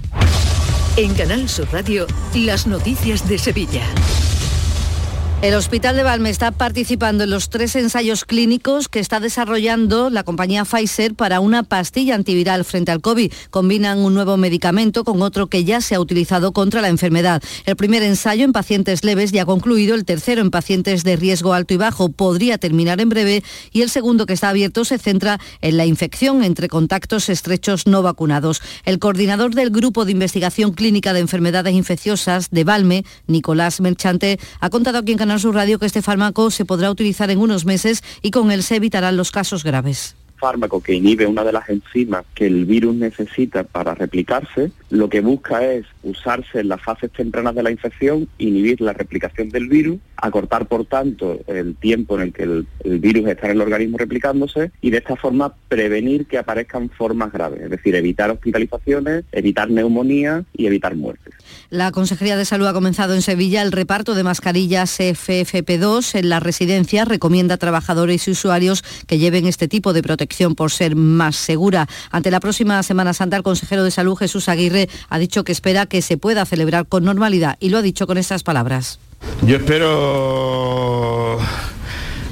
[0.96, 3.84] En Canal Sur Radio, las noticias de Sevilla.
[5.40, 10.24] El Hospital de Valme está participando en los tres ensayos clínicos que está desarrollando la
[10.24, 13.32] compañía Pfizer para una pastilla antiviral frente al COVID.
[13.50, 17.40] Combinan un nuevo medicamento con otro que ya se ha utilizado contra la enfermedad.
[17.66, 21.54] El primer ensayo en pacientes leves ya ha concluido, el tercero en pacientes de riesgo
[21.54, 25.38] alto y bajo podría terminar en breve y el segundo que está abierto se centra
[25.60, 28.60] en la infección entre contactos estrechos no vacunados.
[28.84, 34.68] El coordinador del Grupo de Investigación Clínica de Enfermedades Infecciosas de Valme, Nicolás Merchante, ha
[34.68, 38.30] contado aquí en Sur Radio que este fármaco se podrá utilizar en unos meses y
[38.30, 42.46] con él se evitarán los casos graves fármaco que inhibe una de las enzimas que
[42.46, 47.62] el virus necesita para replicarse, lo que busca es usarse en las fases tempranas de
[47.62, 52.42] la infección, inhibir la replicación del virus, acortar por tanto el tiempo en el que
[52.44, 52.66] el,
[53.00, 57.60] virus está en el organismo replicándose y de esta forma prevenir que aparezcan formas graves,
[57.62, 61.34] es decir, evitar hospitalizaciones, evitar neumonía y evitar muertes.
[61.70, 66.42] La Consejería de Salud ha comenzado en Sevilla el reparto de mascarillas FFP2 en las
[66.42, 67.08] residencias.
[67.08, 71.86] Recomienda a trabajadores y usuarios que lleven este tipo de protección por ser más segura.
[72.10, 75.86] Ante la próxima Semana Santa, el consejero de Salud, Jesús Aguirre, ha dicho que espera
[75.86, 78.98] que se pueda celebrar con normalidad y lo ha dicho con estas palabras.
[79.42, 81.38] Yo espero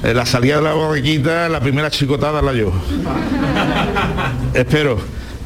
[0.03, 2.71] eh, la salida de la borriquita, la primera chicotada la yo.
[4.53, 4.97] espero.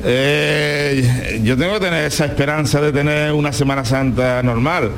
[0.04, 4.92] Eh, yo tengo que tener esa esperanza de tener una Semana Santa normal.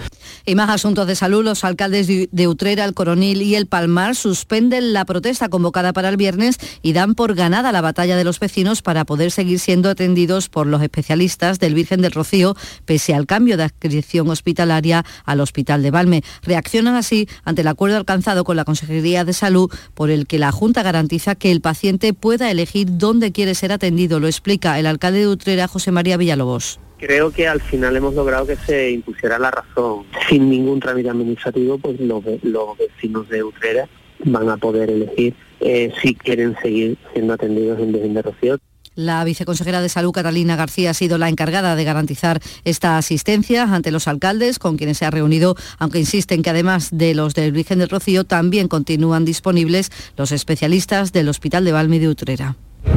[0.46, 4.91] Y más asuntos de salud, los alcaldes de Utrera, el Coronil y el Palmar suspenden
[4.91, 8.82] la protesta convocada para el viernes y dan por ganada la batalla de los vecinos
[8.82, 13.56] para poder seguir siendo atendidos por los especialistas del Virgen del Rocío, pese al cambio
[13.56, 16.24] de adscripción hospitalaria al Hospital de Valme.
[16.41, 20.52] Reaccionan así ante el acuerdo alcanzado con la Consejería de Salud por el que la
[20.52, 24.20] Junta garantiza que el paciente pueda elegir dónde quiere ser atendido.
[24.20, 28.47] Lo explica el alcalde de Utrera, José María Villalobos creo que al final hemos logrado
[28.47, 30.06] que se impusiera la razón.
[30.30, 33.89] Sin ningún trámite administrativo, pues los, los vecinos de Utrera
[34.24, 38.58] van a poder elegir eh, si quieren seguir siendo atendidos en Virgen de Rocío.
[38.95, 43.91] La viceconsejera de Salud, Catalina García, ha sido la encargada de garantizar esta asistencia ante
[43.91, 47.80] los alcaldes con quienes se ha reunido, aunque insisten que además de los del Virgen
[47.80, 52.56] del Rocío también continúan disponibles los especialistas del Hospital de Valmi de Utrera.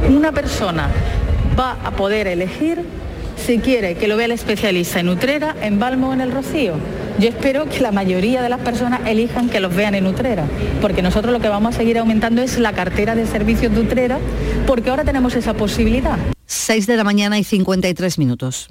[0.08, 0.90] Una persona
[1.58, 2.84] va a poder elegir
[3.36, 6.74] si quiere que lo vea el especialista en Utrera, en Balmo o en el Rocío.
[7.18, 10.44] Yo espero que la mayoría de las personas elijan que los vean en Utrera,
[10.82, 14.18] porque nosotros lo que vamos a seguir aumentando es la cartera de servicios de Utrera,
[14.66, 16.18] porque ahora tenemos esa posibilidad.
[16.46, 18.70] 6 de la mañana y 53 minutos.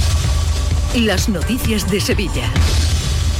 [0.95, 2.51] Las noticias de Sevilla.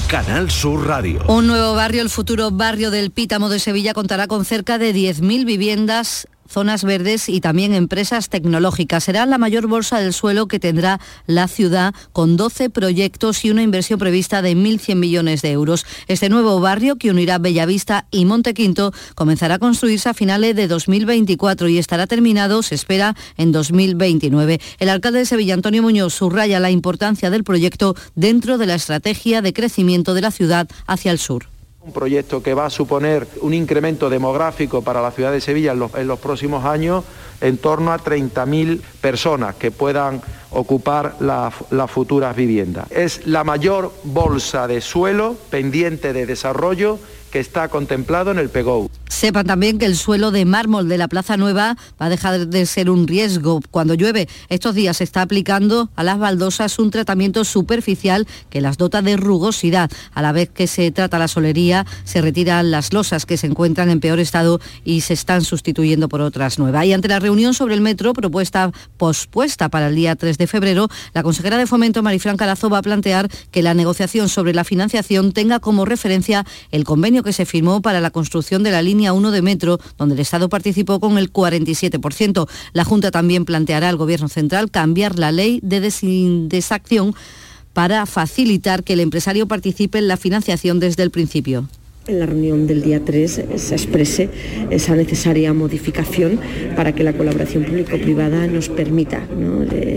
[0.08, 1.22] Canal Sur Radio.
[1.28, 5.44] Un nuevo barrio, el futuro barrio del Pítamo de Sevilla, contará con cerca de 10.000
[5.44, 9.06] viviendas zonas verdes y también empresas tecnológicas.
[9.06, 13.64] Será la mayor bolsa del suelo que tendrá la ciudad con 12 proyectos y una
[13.64, 15.86] inversión prevista de 1.100 millones de euros.
[16.08, 21.70] Este nuevo barrio que unirá Bellavista y Montequinto comenzará a construirse a finales de 2024
[21.70, 24.60] y estará terminado, se espera, en 2029.
[24.80, 29.42] El alcalde de Sevilla, Antonio Muñoz, subraya la importancia del proyecto dentro de la estrategia
[29.42, 31.48] de crecimiento de la ciudad hacia el sur.
[31.84, 36.08] Un proyecto que va a suponer un incremento demográfico para la ciudad de Sevilla en
[36.08, 37.04] los, próximos años
[37.42, 40.22] en torno a 30.000 personas que puedan
[40.52, 42.86] ocupar la- las futuras viviendas.
[42.92, 47.00] Es la mayor bolsa de suelo pendiente de desarrollo
[47.32, 48.90] que está contemplado en el PEGOU.
[49.08, 52.66] Sepan también que el suelo de mármol de la Plaza Nueva va a dejar de
[52.66, 54.28] ser un riesgo cuando llueve.
[54.50, 59.18] Estos días se está aplicando a las baldosas un tratamiento superficial que las dota de
[59.18, 59.92] rugosidad.
[60.14, 63.90] A la vez que se trata la solería, se retiran las losas que se encuentran
[63.90, 66.86] en peor estado y se están sustituyendo por otras nuevas.
[66.86, 70.90] Y ante la reunión sobre el metro, propuesta pospuesta para el día 3 de febrero,
[71.14, 75.32] la consejera de Fomento, Marifran Carazo, va a plantear que la negociación sobre la financiación
[75.32, 79.32] tenga como referencia el convenio que se firmó para la construcción de la línea 1
[79.32, 82.48] de metro, donde el Estado participó con el 47%.
[82.74, 87.16] La Junta también planteará al Gobierno Central cambiar la ley de desacción
[87.74, 91.68] para facilitar que el empresario participe en la financiación desde el principio
[92.08, 94.30] en la reunión del día 3 se exprese
[94.70, 96.40] esa necesaria modificación
[96.76, 99.28] para que la colaboración público-privada nos permita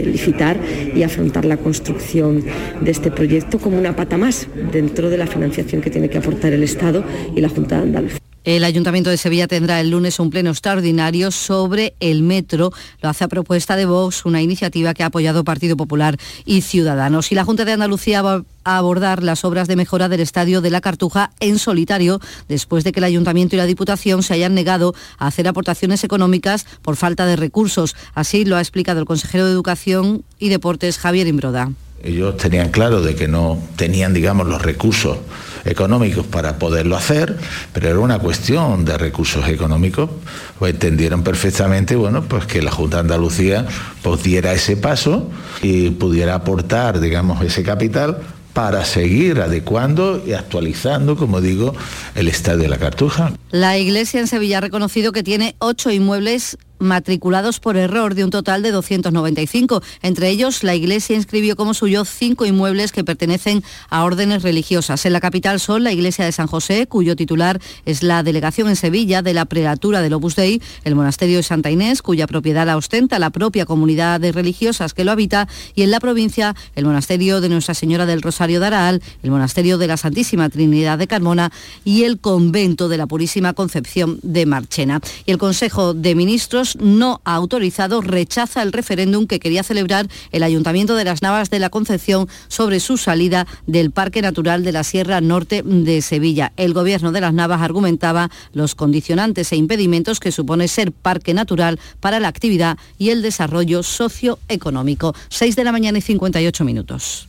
[0.05, 0.59] licitar
[0.95, 2.45] y afrontar la construcción
[2.81, 6.53] de este proyecto como una pata más dentro de la financiación que tiene que aportar
[6.53, 8.24] el Estado y la Junta de Andalucía.
[8.45, 12.73] El Ayuntamiento de Sevilla tendrá el lunes un pleno extraordinario sobre el metro.
[13.01, 17.33] Lo hace a propuesta de Vox, una iniciativa que ha apoyado Partido Popular y Ciudadanos.
[17.33, 20.69] Y la Junta de Andalucía va a abordar las obras de mejora del Estadio de
[20.69, 24.95] la Cartuja en solitario, después de que el Ayuntamiento y la Diputación se hayan negado
[25.17, 27.97] a hacer aportaciones económicas por falta de recursos.
[28.13, 31.73] Así lo ha explicado el consejero de Educación y Deportes, Javier Imbroda.
[32.03, 35.17] Ellos tenían claro de que no tenían, digamos, los recursos
[35.65, 37.37] económicos para poderlo hacer,
[37.73, 40.11] pero era una cuestión de recursos económicos.
[40.59, 43.67] Pues entendieron perfectamente, bueno, pues que la Junta de Andalucía
[44.03, 45.31] pues, diera ese paso
[45.63, 48.19] y pudiera aportar, digamos, ese capital
[48.55, 51.75] para seguir adecuando y actualizando, como digo,
[52.15, 53.33] el estadio de la Cartuja.
[53.51, 58.31] La Iglesia en Sevilla ha reconocido que tiene ocho inmuebles matriculados por error de un
[58.31, 59.83] total de 295.
[60.03, 65.07] Entre ellos, la Iglesia inscribió como suyo cinco inmuebles que pertenecen a órdenes religiosas.
[65.07, 68.77] En la capital son la Iglesia de San José, cuyo titular es la delegación en
[68.77, 72.77] Sevilla de la prelatura del Opus Dei, el Monasterio de Santa Inés, cuya propiedad la
[72.77, 77.41] ostenta la propia comunidad de religiosas que lo habita, y en la provincia el Monasterio
[77.41, 81.53] de Nuestra Señora del Rosario de Araal, el Monasterio de la Santísima Trinidad de Carmona
[81.85, 85.01] y el Convento de la Purísima Concepción de Marchena.
[85.27, 90.43] Y el Consejo de Ministros no ha autorizado, rechaza el referéndum que quería celebrar el
[90.43, 94.85] Ayuntamiento de las Navas de la Concepción sobre su salida del Parque Natural de la
[94.85, 96.53] Sierra Norte de Sevilla.
[96.57, 101.79] El Gobierno de las Navas argumentaba los condicionantes e impedimentos que supone ser parque natural
[102.01, 105.15] para la actividad y el desarrollo socioeconómico.
[105.29, 107.29] 6 de la mañana y 58 minutos.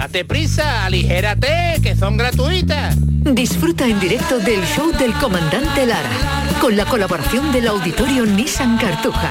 [0.00, 2.96] Date prisa, aligérate, que son gratuitas.
[2.98, 6.08] Disfruta en directo del show del comandante Lara,
[6.58, 9.28] con la colaboración del auditorio Nissan Cartuja.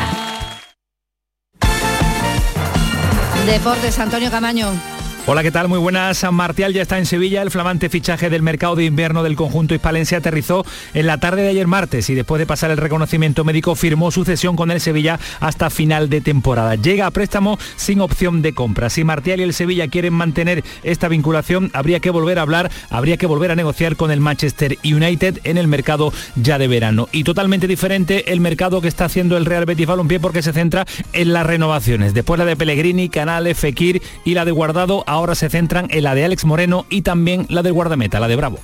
[3.48, 4.99] Deportes, Antonio Camaño.
[5.32, 5.68] Hola, ¿qué tal?
[5.68, 6.18] Muy buenas.
[6.18, 7.44] San Martial ya está en Sevilla.
[7.44, 10.66] El flamante fichaje del mercado de invierno del conjunto hispalense aterrizó
[10.96, 14.26] en la tarde de ayer martes y después de pasar el reconocimiento médico firmó su
[14.26, 16.74] cesión con el Sevilla hasta final de temporada.
[16.74, 18.90] Llega a préstamo sin opción de compra.
[18.90, 23.18] Si Martial y el Sevilla quieren mantener esta vinculación, habría que volver a hablar, habría
[23.18, 27.08] que volver a negociar con el Manchester United en el mercado ya de verano.
[27.12, 30.88] Y totalmente diferente el mercado que está haciendo el Real Betis Balompié porque se centra
[31.14, 32.16] en las renovaciones.
[32.16, 36.16] Después la de Pellegrini, Canales, Fekir y la de Guardado ahora se centran en la
[36.16, 38.60] de Alex Moreno y también la del guardameta, la de Bravo.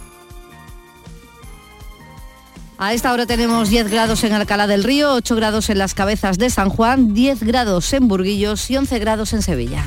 [2.78, 6.38] A esta hora tenemos 10 grados en Alcalá del Río, 8 grados en las cabezas
[6.38, 9.86] de San Juan, 10 grados en Burguillos y 11 grados en Sevilla.